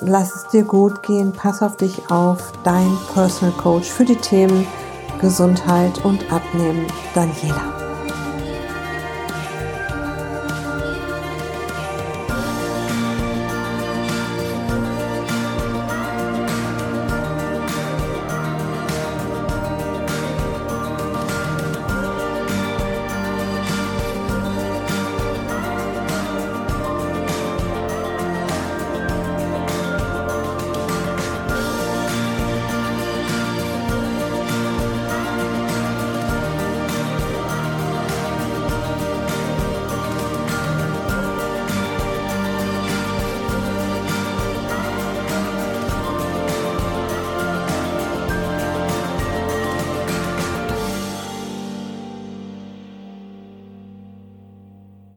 Lass 0.00 0.34
es 0.34 0.48
dir 0.48 0.64
gut 0.64 1.02
gehen. 1.02 1.32
Pass 1.32 1.62
auf 1.62 1.76
dich 1.76 2.10
auf. 2.10 2.52
Dein 2.64 2.96
Personal 3.12 3.54
Coach 3.58 3.88
für 3.88 4.04
die 4.04 4.16
Themen 4.16 4.66
Gesundheit 5.20 6.04
und 6.04 6.32
Abnehmen, 6.32 6.86
Daniela. 7.14 7.83